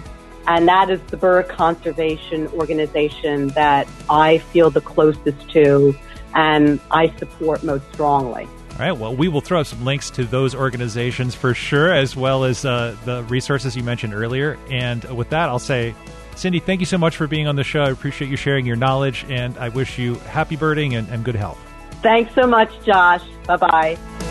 and 0.47 0.69
that 0.69 0.91
is 0.91 1.01
the 1.09 1.17
bird 1.17 1.49
Conservation 1.49 2.47
Organization 2.49 3.49
that 3.49 3.89
I 4.09 4.39
feel 4.39 4.71
the 4.71 4.81
closest 4.81 5.51
to 5.51 5.97
and 6.35 6.79
I 6.91 7.09
support 7.17 7.65
most 7.65 7.85
strongly. 7.93 8.47
All 8.79 8.85
right. 8.85 8.93
Well, 8.93 9.17
we 9.17 9.27
will 9.27 9.41
throw 9.41 9.61
up 9.61 9.67
some 9.67 9.85
links 9.85 10.09
to 10.11 10.25
those 10.25 10.55
organizations 10.55 11.35
for 11.35 11.53
sure, 11.53 11.93
as 11.93 12.15
well 12.15 12.45
as 12.45 12.65
uh, 12.65 12.97
the 13.05 13.25
resources 13.25 13.77
you 13.77 13.83
mentioned 13.83 14.15
earlier. 14.15 14.57
And 14.71 15.03
with 15.17 15.31
that, 15.31 15.49
I'll 15.49 15.59
say, 15.59 15.97
Cindy, 16.37 16.61
thank 16.61 16.79
you 16.79 16.87
so 16.87 16.97
much 16.97 17.17
for 17.17 17.27
being 17.27 17.49
on 17.49 17.57
the 17.57 17.65
show. 17.65 17.83
I 17.83 17.91
appreciate 17.91 18.31
you 18.31 18.37
sharing 18.37 18.65
your 18.67 18.77
knowledge, 18.77 19.27
and 19.29 19.59
I 19.59 19.71
wish 19.71 19.99
you 19.99 20.15
happy 20.15 20.55
birding 20.55 20.95
and, 20.95 21.09
and 21.09 21.25
good 21.25 21.35
health. 21.35 21.59
Thanks 22.03 22.33
so 22.37 22.47
much, 22.47 22.71
Josh. 22.85 23.25
Bye 23.49 23.57
bye. 23.57 24.28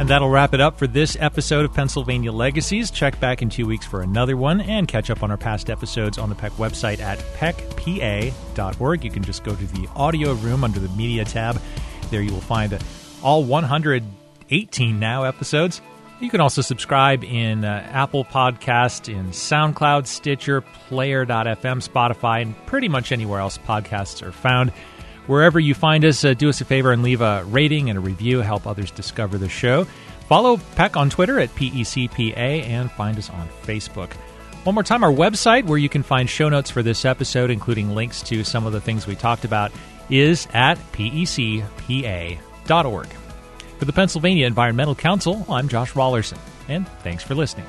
And 0.00 0.08
that'll 0.08 0.30
wrap 0.30 0.54
it 0.54 0.62
up 0.62 0.78
for 0.78 0.86
this 0.86 1.14
episode 1.20 1.66
of 1.66 1.74
Pennsylvania 1.74 2.32
Legacies. 2.32 2.90
Check 2.90 3.20
back 3.20 3.42
in 3.42 3.50
two 3.50 3.66
weeks 3.66 3.84
for 3.84 4.00
another 4.00 4.34
one 4.34 4.62
and 4.62 4.88
catch 4.88 5.10
up 5.10 5.22
on 5.22 5.30
our 5.30 5.36
past 5.36 5.68
episodes 5.68 6.16
on 6.16 6.30
the 6.30 6.34
PEC 6.34 6.52
website 6.52 7.00
at 7.00 7.18
pecpa.org. 7.34 9.04
You 9.04 9.10
can 9.10 9.22
just 9.22 9.44
go 9.44 9.54
to 9.54 9.66
the 9.66 9.86
audio 9.94 10.32
room 10.32 10.64
under 10.64 10.80
the 10.80 10.88
media 10.96 11.26
tab. 11.26 11.60
There 12.10 12.22
you 12.22 12.32
will 12.32 12.40
find 12.40 12.82
all 13.22 13.44
118 13.44 14.98
now 14.98 15.24
episodes. 15.24 15.82
You 16.18 16.30
can 16.30 16.40
also 16.40 16.62
subscribe 16.62 17.22
in 17.22 17.66
uh, 17.66 17.86
Apple 17.92 18.24
Podcast, 18.24 19.12
in 19.12 19.32
SoundCloud, 19.32 20.06
Stitcher, 20.06 20.62
Player.fm, 20.88 21.86
Spotify, 21.86 22.40
and 22.40 22.56
pretty 22.64 22.88
much 22.88 23.12
anywhere 23.12 23.40
else 23.40 23.58
podcasts 23.58 24.22
are 24.22 24.32
found. 24.32 24.72
Wherever 25.30 25.60
you 25.60 25.74
find 25.74 26.04
us, 26.04 26.24
uh, 26.24 26.34
do 26.34 26.48
us 26.48 26.60
a 26.60 26.64
favor 26.64 26.90
and 26.90 27.04
leave 27.04 27.20
a 27.20 27.44
rating 27.44 27.88
and 27.88 27.96
a 27.96 28.00
review, 28.00 28.40
help 28.40 28.66
others 28.66 28.90
discover 28.90 29.38
the 29.38 29.48
show. 29.48 29.84
Follow 30.26 30.56
PEC 30.56 30.96
on 30.96 31.08
Twitter 31.08 31.38
at 31.38 31.54
PECPA 31.54 32.64
and 32.64 32.90
find 32.90 33.16
us 33.16 33.30
on 33.30 33.48
Facebook. 33.62 34.12
One 34.64 34.74
more 34.74 34.82
time, 34.82 35.04
our 35.04 35.12
website, 35.12 35.66
where 35.66 35.78
you 35.78 35.88
can 35.88 36.02
find 36.02 36.28
show 36.28 36.48
notes 36.48 36.68
for 36.68 36.82
this 36.82 37.04
episode, 37.04 37.48
including 37.48 37.94
links 37.94 38.22
to 38.22 38.42
some 38.42 38.66
of 38.66 38.72
the 38.72 38.80
things 38.80 39.06
we 39.06 39.14
talked 39.14 39.44
about, 39.44 39.70
is 40.10 40.48
at 40.52 40.78
pecpa.org. 40.90 42.38
For 43.78 43.84
the 43.84 43.92
Pennsylvania 43.92 44.48
Environmental 44.48 44.96
Council, 44.96 45.46
I'm 45.48 45.68
Josh 45.68 45.92
Raulerson, 45.92 46.38
and 46.66 46.88
thanks 47.04 47.22
for 47.22 47.36
listening. 47.36 47.66